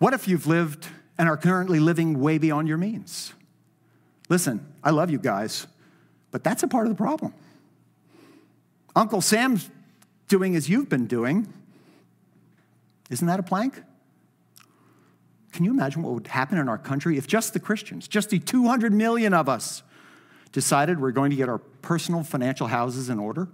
What 0.00 0.14
if 0.14 0.26
you've 0.26 0.48
lived 0.48 0.88
and 1.16 1.28
are 1.28 1.36
currently 1.36 1.78
living 1.78 2.18
way 2.18 2.38
beyond 2.38 2.66
your 2.66 2.76
means? 2.76 3.34
Listen, 4.28 4.66
I 4.82 4.90
love 4.90 5.08
you 5.08 5.20
guys, 5.20 5.68
but 6.32 6.42
that's 6.42 6.64
a 6.64 6.68
part 6.68 6.88
of 6.88 6.90
the 6.90 6.96
problem. 6.96 7.32
Uncle 8.96 9.20
Sam's 9.20 9.70
doing 10.26 10.56
as 10.56 10.68
you've 10.68 10.88
been 10.88 11.06
doing. 11.06 11.46
Isn't 13.10 13.28
that 13.28 13.38
a 13.38 13.44
plank? 13.44 13.80
Can 15.52 15.64
you 15.64 15.70
imagine 15.70 16.02
what 16.02 16.14
would 16.14 16.26
happen 16.26 16.58
in 16.58 16.68
our 16.68 16.78
country 16.78 17.16
if 17.16 17.28
just 17.28 17.52
the 17.52 17.60
Christians, 17.60 18.08
just 18.08 18.30
the 18.30 18.40
200 18.40 18.92
million 18.92 19.32
of 19.32 19.48
us, 19.48 19.84
decided 20.56 20.98
we're 20.98 21.10
going 21.10 21.28
to 21.28 21.36
get 21.36 21.50
our 21.50 21.58
personal 21.58 22.22
financial 22.22 22.66
houses 22.66 23.10
in 23.10 23.18
order? 23.18 23.46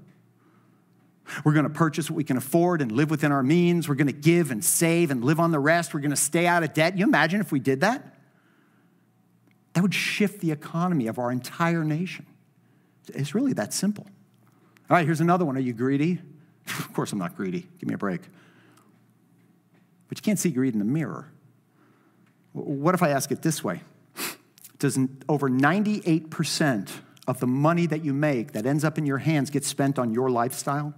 We're 1.45 1.53
going 1.53 1.65
to 1.65 1.71
purchase 1.71 2.09
what 2.09 2.17
we 2.17 2.23
can 2.23 2.37
afford 2.37 2.81
and 2.81 2.93
live 2.93 3.11
within 3.11 3.33
our 3.33 3.43
means. 3.43 3.88
We're 3.88 3.97
going 3.97 4.07
to 4.07 4.12
give 4.12 4.53
and 4.53 4.65
save 4.65 5.11
and 5.11 5.25
live 5.25 5.41
on 5.41 5.51
the 5.51 5.59
rest. 5.59 5.95
We're 5.95 6.01
going 6.01 6.11
to 6.11 6.17
stay 6.17 6.47
out 6.47 6.62
of 6.62 6.75
debt. 6.75 6.97
You 6.97 7.05
imagine 7.05 7.41
if 7.41 7.51
we 7.51 7.59
did 7.59 7.81
that? 7.81 8.15
That 9.73 9.83
would 9.83 9.93
shift 9.93 10.41
the 10.43 10.53
economy 10.53 11.09
of 11.09 11.19
our 11.19 11.33
entire 11.33 11.83
nation. 11.83 12.25
It's 13.09 13.35
really 13.35 13.53
that 13.55 13.73
simple. 13.73 14.07
All 14.88 14.97
right, 14.97 15.05
here's 15.05 15.21
another 15.21 15.45
one. 15.45 15.57
Are 15.57 15.61
you 15.61 15.73
greedy? 15.73 16.21
of 16.69 16.93
course, 16.93 17.11
I'm 17.11 17.19
not 17.19 17.37
greedy. 17.37 17.67
Give 17.81 17.88
me 17.88 17.97
a 17.97 17.99
break. 17.99 18.21
But 20.09 20.19
you 20.19 20.23
can't 20.23 20.38
see 20.38 20.53
greed 20.53 20.75
in 20.75 20.79
the 20.79 20.85
mirror. 20.85 21.27
What 22.53 22.95
if 22.95 23.03
I 23.03 23.09
ask 23.09 23.33
it 23.33 23.43
this 23.43 23.65
way? 23.65 23.81
Does 24.83 24.99
over 25.29 25.49
98% 25.49 26.90
of 27.29 27.38
the 27.38 27.47
money 27.47 27.87
that 27.87 28.05
you 28.05 28.12
make 28.12 28.51
that 28.51 28.66
ends 28.66 28.83
up 28.83 28.99
in 28.99 29.07
your 29.07 29.18
hands 29.18 29.49
get 29.49 29.64
spent 29.64 29.97
on 29.97 30.12
your 30.12 30.29
lifestyle? 30.29 30.92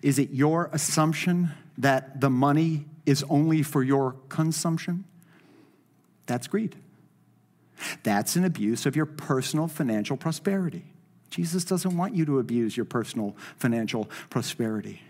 Is 0.00 0.18
it 0.18 0.30
your 0.30 0.70
assumption 0.72 1.50
that 1.76 2.22
the 2.22 2.30
money 2.30 2.86
is 3.04 3.26
only 3.28 3.62
for 3.62 3.82
your 3.82 4.12
consumption? 4.30 5.04
That's 6.24 6.46
greed. 6.46 6.76
That's 8.04 8.36
an 8.36 8.46
abuse 8.46 8.86
of 8.86 8.96
your 8.96 9.04
personal 9.04 9.68
financial 9.68 10.16
prosperity. 10.16 10.86
Jesus 11.28 11.64
doesn't 11.64 11.94
want 11.94 12.14
you 12.14 12.24
to 12.24 12.38
abuse 12.38 12.74
your 12.74 12.86
personal 12.86 13.36
financial 13.58 14.08
prosperity. 14.30 15.02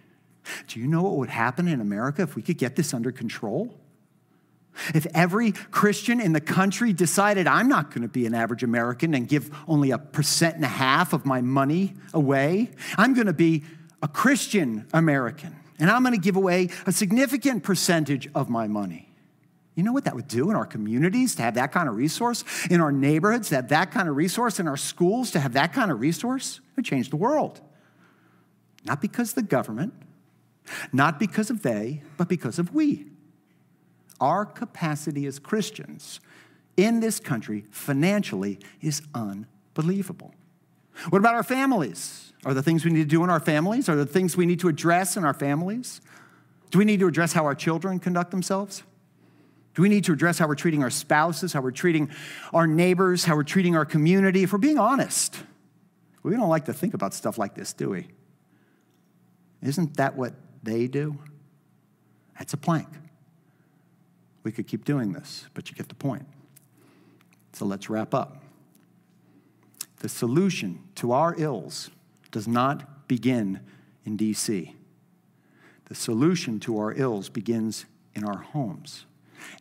Do 0.67 0.81
you 0.81 0.89
know 0.89 1.05
what 1.05 1.15
would 1.15 1.31
happen 1.31 1.69
in 1.69 1.81
America 1.81 2.23
if 2.23 2.35
we 2.35 2.43
could 2.43 2.59
get 2.59 2.75
this 2.75 2.93
under 2.93 3.13
control? 3.13 3.73
If 4.95 5.07
every 5.15 5.53
Christian 5.53 6.21
in 6.21 6.33
the 6.33 6.41
country 6.41 6.93
decided, 6.93 7.47
I'm 7.47 7.69
not 7.69 7.91
going 7.91 8.03
to 8.03 8.09
be 8.09 8.27
an 8.27 8.35
average 8.35 8.63
American 8.63 9.15
and 9.15 9.29
give 9.29 9.51
only 9.67 9.91
a 9.91 9.99
percent 9.99 10.57
and 10.57 10.65
a 10.65 10.69
half 10.69 11.13
of 11.13 11.27
my 11.27 11.41
money 11.41 11.95
away, 12.15 12.71
I'm 12.97 13.15
going 13.15 13.27
to 13.27 13.33
be 13.33 13.65
a 14.03 14.09
Christian 14.09 14.87
American, 14.93 15.57
and 15.79 15.91
I'm 15.91 16.03
going 16.03 16.15
to 16.15 16.21
give 16.21 16.37
away 16.37 16.71
a 16.87 16.93
significant 16.93 17.65
percentage 17.65 18.29
of 18.35 18.49
my 18.49 18.69
money. 18.69 19.09
You 19.75 19.85
know 19.85 19.93
what 19.93 20.05
that 20.05 20.17
would 20.17 20.27
do 20.27 20.51
in 20.51 20.57
our 20.57 20.67
communities 20.67 21.37
to 21.37 21.43
have 21.43 21.55
that 21.55 21.71
kind 21.71 21.89
of 21.89 21.97
resource, 21.97 22.43
in 22.69 22.81
our 22.81 22.91
neighborhoods 22.91 23.51
to 23.51 23.57
have 23.57 23.69
that 23.69 23.93
kind 23.93 24.09
of 24.09 24.17
resource, 24.17 24.59
in 24.59 24.67
our 24.67 24.77
schools 24.77 25.31
to 25.33 25.41
have 25.41 25.53
that 25.53 25.73
kind 25.73 25.93
of 25.93 26.01
resource? 26.01 26.61
It 26.71 26.77
would 26.77 26.85
change 26.85 27.11
the 27.11 27.17
world. 27.17 27.61
Not 28.85 29.01
because 29.01 29.35
the 29.35 29.43
government, 29.43 29.95
not 30.93 31.19
because 31.19 31.51
of 31.51 31.63
they, 31.63 32.03
but 32.17 32.29
because 32.29 32.59
of 32.59 32.75
we. 32.75 33.07
Our 34.21 34.45
capacity 34.45 35.27
as 35.27 35.39
Christians 35.39 36.21
in 36.77 37.01
this 37.01 37.21
country 37.21 37.65
financially 37.71 38.59
is 38.81 39.03
unbelievable. 39.15 40.35
What 41.11 41.19
about 41.19 41.35
our 41.35 41.43
families? 41.43 42.33
Are 42.45 42.55
the 42.55 42.63
things 42.63 42.85
we 42.85 42.91
need 42.91 43.01
to 43.01 43.17
do 43.17 43.25
in 43.25 43.31
our 43.31 43.41
families? 43.41 43.89
Are 43.89 43.97
the 43.97 44.07
things 44.07 44.37
we 44.37 44.47
need 44.47 44.61
to 44.61 44.69
address 44.69 45.17
in 45.17 45.25
our 45.25 45.35
families? 45.35 46.01
Do 46.71 46.79
we 46.79 46.85
need 46.85 47.01
to 47.01 47.07
address 47.07 47.33
how 47.33 47.45
our 47.45 47.55
children 47.55 47.99
conduct 47.99 48.31
themselves? 48.31 48.83
Do 49.75 49.83
we 49.83 49.89
need 49.89 50.05
to 50.05 50.13
address 50.13 50.39
how 50.39 50.49
we're 50.49 50.57
treating 50.57 50.83
our 50.83 50.91
spouses, 50.91 51.53
how 51.53 51.61
we're 51.61 51.71
treating 51.71 52.11
our 52.53 52.67
neighbors, 52.67 53.25
how 53.25 53.37
we're 53.37 53.45
treating 53.45 53.77
our 53.77 53.85
community? 53.85 54.43
If 54.43 54.53
we're 54.53 54.59
being 54.59 54.79
honest, 54.79 55.37
we 56.23 56.33
don't 56.33 56.49
like 56.49 56.65
to 56.65 56.73
think 56.73 56.95
about 56.95 57.15
stuff 57.15 57.39
like 57.39 57.55
this, 57.55 57.73
do 57.73 57.91
we? 57.91 58.09
Isn't 59.63 59.97
that 59.97 60.17
what 60.17 60.35
they 60.63 60.89
do? 60.89 61.19
That's 62.39 62.55
a 62.55 62.57
plank. 62.57 62.89
We 64.43 64.53
could 64.53 64.67
keep 64.67 64.85
doing 64.85 65.13
this, 65.13 65.47
but 65.55 65.69
you 65.69 65.77
get 65.77 65.89
the 65.89 65.95
point. 65.95 66.27
So 67.53 67.65
let's 67.65 67.91
wrap 67.91 68.15
up. 68.15 68.43
The 70.01 70.09
solution 70.09 70.81
to 70.97 71.13
our 71.13 71.35
ills 71.39 71.91
does 72.31 72.47
not 72.47 73.09
begin 73.09 73.61
in 74.05 74.17
DC. 74.17 74.75
The 75.87 75.95
solution 75.95 76.61
to 76.61 76.79
our 76.79 76.93
ills 76.93 77.29
begins 77.29 77.87
in 78.15 78.25
our 78.25 78.39
homes 78.39 79.07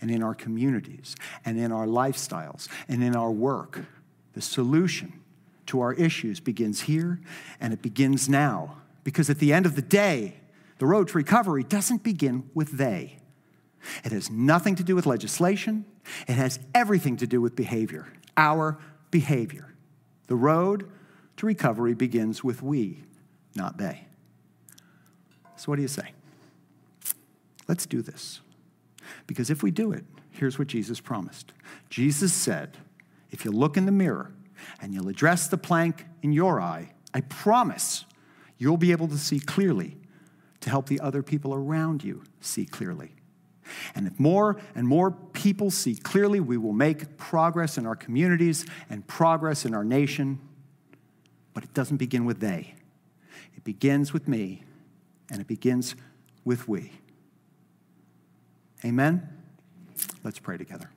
and 0.01 0.11
in 0.11 0.21
our 0.21 0.35
communities 0.35 1.15
and 1.45 1.57
in 1.57 1.71
our 1.71 1.87
lifestyles 1.87 2.67
and 2.87 3.03
in 3.03 3.15
our 3.15 3.31
work. 3.31 3.85
The 4.33 4.41
solution 4.41 5.13
to 5.67 5.81
our 5.81 5.93
issues 5.93 6.39
begins 6.39 6.81
here 6.81 7.19
and 7.59 7.73
it 7.73 7.81
begins 7.81 8.27
now. 8.27 8.77
Because 9.03 9.29
at 9.29 9.39
the 9.39 9.53
end 9.53 9.65
of 9.65 9.75
the 9.75 9.81
day, 9.81 10.35
the 10.79 10.85
road 10.85 11.07
to 11.09 11.17
recovery 11.17 11.63
doesn't 11.63 12.03
begin 12.03 12.49
with 12.53 12.77
they. 12.77 13.19
It 14.03 14.11
has 14.11 14.29
nothing 14.29 14.75
to 14.75 14.83
do 14.83 14.95
with 14.95 15.05
legislation, 15.05 15.85
it 16.27 16.33
has 16.33 16.59
everything 16.73 17.17
to 17.17 17.27
do 17.27 17.41
with 17.41 17.55
behavior, 17.55 18.07
our 18.35 18.77
behavior. 19.11 19.73
The 20.27 20.35
road 20.35 20.89
to 21.37 21.45
recovery 21.45 21.93
begins 21.93 22.43
with 22.43 22.61
we, 22.61 23.03
not 23.55 23.77
they. 23.77 24.07
So, 25.55 25.71
what 25.71 25.77
do 25.77 25.81
you 25.81 25.87
say? 25.87 26.11
Let's 27.67 27.85
do 27.85 28.01
this. 28.01 28.41
Because 29.25 29.49
if 29.49 29.63
we 29.63 29.71
do 29.71 29.91
it, 29.91 30.05
here's 30.31 30.59
what 30.59 30.67
Jesus 30.67 30.99
promised 30.99 31.53
Jesus 31.89 32.33
said, 32.33 32.77
if 33.31 33.43
you 33.45 33.51
look 33.51 33.77
in 33.77 33.85
the 33.85 33.91
mirror 33.91 34.31
and 34.81 34.93
you'll 34.93 35.09
address 35.09 35.47
the 35.47 35.57
plank 35.57 36.05
in 36.21 36.31
your 36.31 36.61
eye, 36.61 36.91
I 37.13 37.21
promise 37.21 38.05
you'll 38.57 38.77
be 38.77 38.91
able 38.91 39.07
to 39.09 39.17
see 39.17 39.39
clearly 39.39 39.97
to 40.61 40.69
help 40.69 40.87
the 40.87 40.99
other 40.99 41.23
people 41.23 41.53
around 41.53 42.03
you 42.03 42.23
see 42.41 42.65
clearly. 42.65 43.16
And 43.95 44.07
if 44.07 44.19
more 44.19 44.57
and 44.75 44.87
more 44.87 45.11
people 45.11 45.71
see 45.71 45.95
clearly, 45.95 46.39
we 46.39 46.57
will 46.57 46.73
make 46.73 47.17
progress 47.17 47.77
in 47.77 47.85
our 47.85 47.95
communities 47.95 48.65
and 48.89 49.05
progress 49.07 49.65
in 49.65 49.73
our 49.73 49.83
nation. 49.83 50.39
But 51.53 51.63
it 51.63 51.73
doesn't 51.73 51.97
begin 51.97 52.25
with 52.25 52.39
they, 52.39 52.75
it 53.55 53.63
begins 53.63 54.13
with 54.13 54.27
me, 54.27 54.63
and 55.31 55.41
it 55.41 55.47
begins 55.47 55.95
with 56.45 56.67
we. 56.67 56.91
Amen? 58.85 59.27
Let's 60.23 60.39
pray 60.39 60.57
together. 60.57 60.89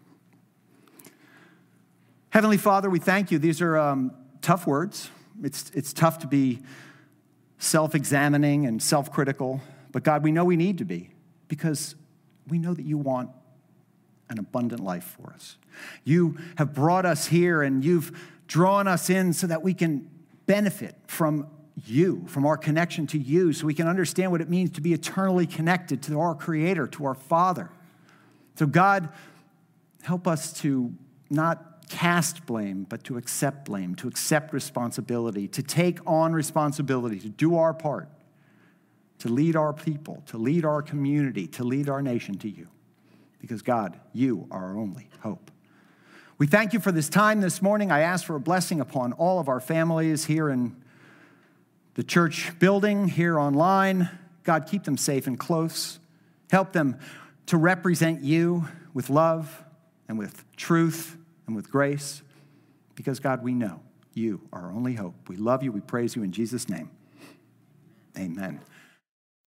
Heavenly 2.30 2.58
Father, 2.58 2.88
we 2.88 2.98
thank 2.98 3.30
you. 3.30 3.38
These 3.38 3.60
are 3.60 3.76
um, 3.76 4.12
tough 4.40 4.66
words. 4.66 5.10
It's, 5.42 5.70
it's 5.74 5.92
tough 5.92 6.18
to 6.20 6.26
be 6.26 6.60
self 7.58 7.94
examining 7.94 8.66
and 8.66 8.82
self 8.82 9.10
critical, 9.10 9.60
but 9.92 10.02
God, 10.02 10.22
we 10.22 10.32
know 10.32 10.44
we 10.44 10.56
need 10.56 10.78
to 10.78 10.84
be 10.84 11.10
because 11.48 11.94
we 12.50 12.58
know 12.58 12.74
that 12.74 12.84
you 12.84 12.98
want 12.98 13.30
an 14.28 14.38
abundant 14.38 14.80
life 14.80 15.16
for 15.18 15.32
us. 15.32 15.56
You 16.04 16.38
have 16.56 16.74
brought 16.74 17.06
us 17.06 17.26
here 17.26 17.62
and 17.62 17.84
you've 17.84 18.18
drawn 18.46 18.86
us 18.88 19.10
in 19.10 19.32
so 19.32 19.46
that 19.46 19.62
we 19.62 19.74
can 19.74 20.08
benefit 20.46 20.96
from 21.06 21.46
you, 21.86 22.24
from 22.26 22.46
our 22.46 22.56
connection 22.56 23.06
to 23.08 23.18
you, 23.18 23.52
so 23.52 23.66
we 23.66 23.74
can 23.74 23.88
understand 23.88 24.30
what 24.30 24.40
it 24.40 24.48
means 24.48 24.70
to 24.72 24.80
be 24.80 24.92
eternally 24.92 25.46
connected 25.46 26.02
to 26.02 26.20
our 26.20 26.34
Creator, 26.34 26.86
to 26.88 27.06
our 27.06 27.14
Father. 27.14 27.70
So, 28.56 28.66
God, 28.66 29.08
help 30.02 30.26
us 30.26 30.52
to 30.60 30.92
not 31.30 31.88
cast 31.88 32.46
blame, 32.46 32.84
but 32.88 33.04
to 33.04 33.16
accept 33.16 33.64
blame, 33.64 33.94
to 33.96 34.08
accept 34.08 34.52
responsibility, 34.52 35.48
to 35.48 35.62
take 35.62 35.98
on 36.06 36.32
responsibility, 36.32 37.18
to 37.20 37.28
do 37.28 37.56
our 37.56 37.74
part, 37.74 38.08
to 39.20 39.28
lead 39.28 39.56
our 39.56 39.72
people, 39.72 40.22
to 40.26 40.38
lead 40.38 40.64
our 40.64 40.82
community, 40.82 41.46
to 41.46 41.64
lead 41.64 41.88
our 41.88 42.02
nation 42.02 42.36
to 42.38 42.48
you. 42.48 42.68
Because, 43.38 43.62
God, 43.62 43.98
you 44.12 44.46
are 44.50 44.64
our 44.64 44.76
only 44.76 45.08
hope. 45.20 45.50
We 46.38 46.46
thank 46.46 46.72
you 46.72 46.80
for 46.80 46.90
this 46.90 47.08
time 47.08 47.40
this 47.40 47.60
morning. 47.60 47.90
I 47.90 48.00
ask 48.00 48.24
for 48.24 48.34
a 48.34 48.40
blessing 48.40 48.80
upon 48.80 49.12
all 49.12 49.38
of 49.38 49.48
our 49.48 49.60
families 49.60 50.24
here 50.24 50.48
in 50.48 50.74
the 51.94 52.02
church 52.02 52.58
building, 52.58 53.08
here 53.08 53.38
online. 53.38 54.08
God, 54.42 54.66
keep 54.66 54.84
them 54.84 54.96
safe 54.96 55.26
and 55.26 55.38
close. 55.38 55.98
Help 56.50 56.72
them 56.72 56.98
to 57.46 57.58
represent 57.58 58.22
you 58.22 58.68
with 58.94 59.10
love 59.10 59.62
and 60.08 60.18
with 60.18 60.44
truth 60.56 61.16
and 61.46 61.54
with 61.54 61.70
grace. 61.70 62.22
Because, 62.94 63.20
God, 63.20 63.42
we 63.42 63.52
know 63.52 63.80
you 64.14 64.40
are 64.52 64.62
our 64.62 64.72
only 64.72 64.94
hope. 64.94 65.28
We 65.28 65.36
love 65.36 65.62
you. 65.62 65.72
We 65.72 65.80
praise 65.80 66.16
you 66.16 66.22
in 66.22 66.32
Jesus' 66.32 66.68
name. 66.68 66.90
Amen. 68.18 68.60